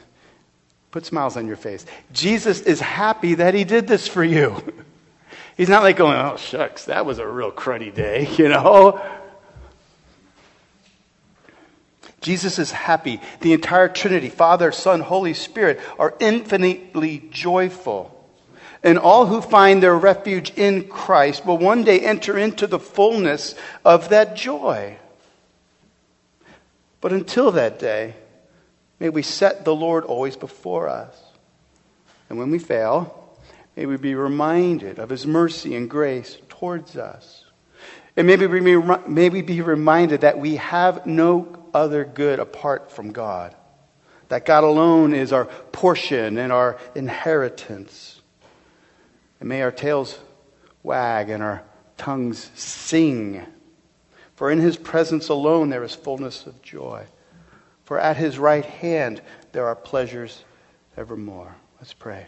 Put 0.91 1.05
smiles 1.05 1.37
on 1.37 1.47
your 1.47 1.55
face. 1.55 1.85
Jesus 2.11 2.61
is 2.61 2.79
happy 2.79 3.35
that 3.35 3.53
he 3.53 3.63
did 3.63 3.87
this 3.87 4.07
for 4.07 4.23
you. 4.23 4.63
He's 5.57 5.69
not 5.69 5.83
like 5.83 5.97
going, 5.97 6.17
oh, 6.17 6.37
shucks, 6.37 6.85
that 6.85 7.05
was 7.05 7.19
a 7.19 7.27
real 7.27 7.51
cruddy 7.51 7.93
day, 7.93 8.27
you 8.37 8.49
know? 8.49 9.01
Jesus 12.21 12.57
is 12.57 12.71
happy. 12.71 13.21
The 13.41 13.53
entire 13.53 13.87
Trinity, 13.87 14.29
Father, 14.29 14.71
Son, 14.71 14.99
Holy 14.99 15.33
Spirit, 15.33 15.79
are 15.99 16.15
infinitely 16.19 17.27
joyful 17.29 18.14
and 18.85 18.99
all 18.99 19.25
who 19.25 19.41
find 19.41 19.81
their 19.81 19.97
refuge 19.97 20.51
in 20.51 20.87
Christ 20.87 21.43
will 21.43 21.57
one 21.57 21.83
day 21.83 21.99
enter 22.01 22.37
into 22.37 22.67
the 22.67 22.77
fullness 22.77 23.55
of 23.83 24.09
that 24.09 24.35
joy. 24.35 24.95
But 27.01 27.11
until 27.11 27.51
that 27.53 27.79
day, 27.79 28.13
may 28.99 29.09
we 29.09 29.23
set 29.23 29.65
the 29.65 29.75
Lord 29.75 30.03
always 30.03 30.37
before 30.37 30.87
us. 30.87 31.19
And 32.29 32.37
when 32.37 32.51
we 32.51 32.59
fail, 32.59 33.27
may 33.75 33.87
we 33.87 33.97
be 33.97 34.13
reminded 34.13 34.99
of 34.99 35.09
his 35.09 35.25
mercy 35.25 35.75
and 35.75 35.89
grace 35.89 36.37
towards 36.47 36.95
us. 36.95 37.43
And 38.15 38.27
maybe 38.27 38.45
we, 38.45 38.61
may 38.61 39.29
we 39.29 39.41
be 39.41 39.61
reminded 39.61 40.21
that 40.21 40.37
we 40.37 40.57
have 40.57 41.07
no 41.07 41.57
other 41.73 42.05
good 42.05 42.39
apart 42.39 42.91
from 42.91 43.13
God, 43.13 43.55
that 44.29 44.45
God 44.45 44.63
alone 44.63 45.15
is 45.15 45.33
our 45.33 45.45
portion 45.45 46.37
and 46.37 46.53
our 46.53 46.77
inheritance. 46.93 48.21
And 49.39 49.49
may 49.49 49.61
our 49.61 49.71
tails 49.71 50.17
wag 50.83 51.29
and 51.29 51.43
our 51.43 51.63
tongues 51.97 52.51
sing. 52.55 53.45
For 54.35 54.51
in 54.51 54.59
his 54.59 54.77
presence 54.77 55.29
alone 55.29 55.69
there 55.69 55.83
is 55.83 55.95
fullness 55.95 56.45
of 56.45 56.61
joy. 56.61 57.05
For 57.85 57.99
at 57.99 58.17
his 58.17 58.37
right 58.37 58.65
hand 58.65 59.21
there 59.51 59.67
are 59.67 59.75
pleasures 59.75 60.43
evermore. 60.97 61.55
Let's 61.79 61.93
pray. 61.93 62.25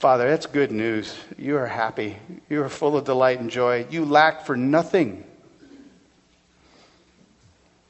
Father, 0.00 0.28
that's 0.30 0.46
good 0.46 0.72
news. 0.72 1.14
You 1.36 1.58
are 1.58 1.66
happy. 1.66 2.16
You 2.48 2.62
are 2.62 2.70
full 2.70 2.96
of 2.96 3.04
delight 3.04 3.38
and 3.38 3.50
joy. 3.50 3.86
You 3.90 4.06
lack 4.06 4.46
for 4.46 4.56
nothing. 4.56 5.24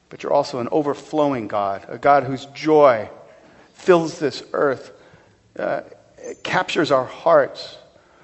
But 0.09 0.21
you're 0.21 0.33
also 0.33 0.59
an 0.59 0.67
overflowing 0.73 1.47
God, 1.47 1.85
a 1.87 1.97
God 1.97 2.25
whose 2.25 2.47
joy 2.47 3.09
fills 3.73 4.19
this 4.19 4.43
earth, 4.51 4.91
uh, 5.57 5.81
captures 6.43 6.91
our 6.91 7.05
hearts, 7.05 7.77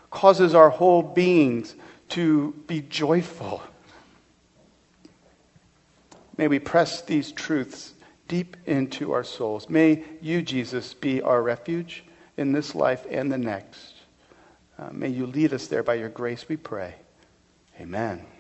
causes 0.10 0.56
our 0.56 0.70
whole 0.70 1.04
beings 1.04 1.76
to 2.10 2.54
be 2.68 2.82
joyful. 2.82 3.62
May 6.38 6.48
we 6.48 6.60
press 6.60 7.02
these 7.02 7.32
truths 7.32 7.94
deep 8.28 8.58
into 8.66 9.12
our 9.12 9.24
souls. 9.24 9.70
May 9.70 10.04
you, 10.22 10.42
Jesus, 10.42 10.94
be 10.94 11.22
our 11.22 11.42
refuge 11.42 12.04
in 12.38 12.52
this 12.52 12.76
life 12.76 13.06
and 13.10 13.32
the 13.32 13.38
next. 13.38 13.96
Uh, 14.78 14.90
may 14.92 15.10
you 15.10 15.26
lead 15.26 15.54
us 15.54 15.68
there 15.68 15.84
by 15.84 15.96
your 15.96 16.10
grace, 16.10 16.48
we 16.48 16.56
pray. 16.56 16.94
Amen. 17.80 18.37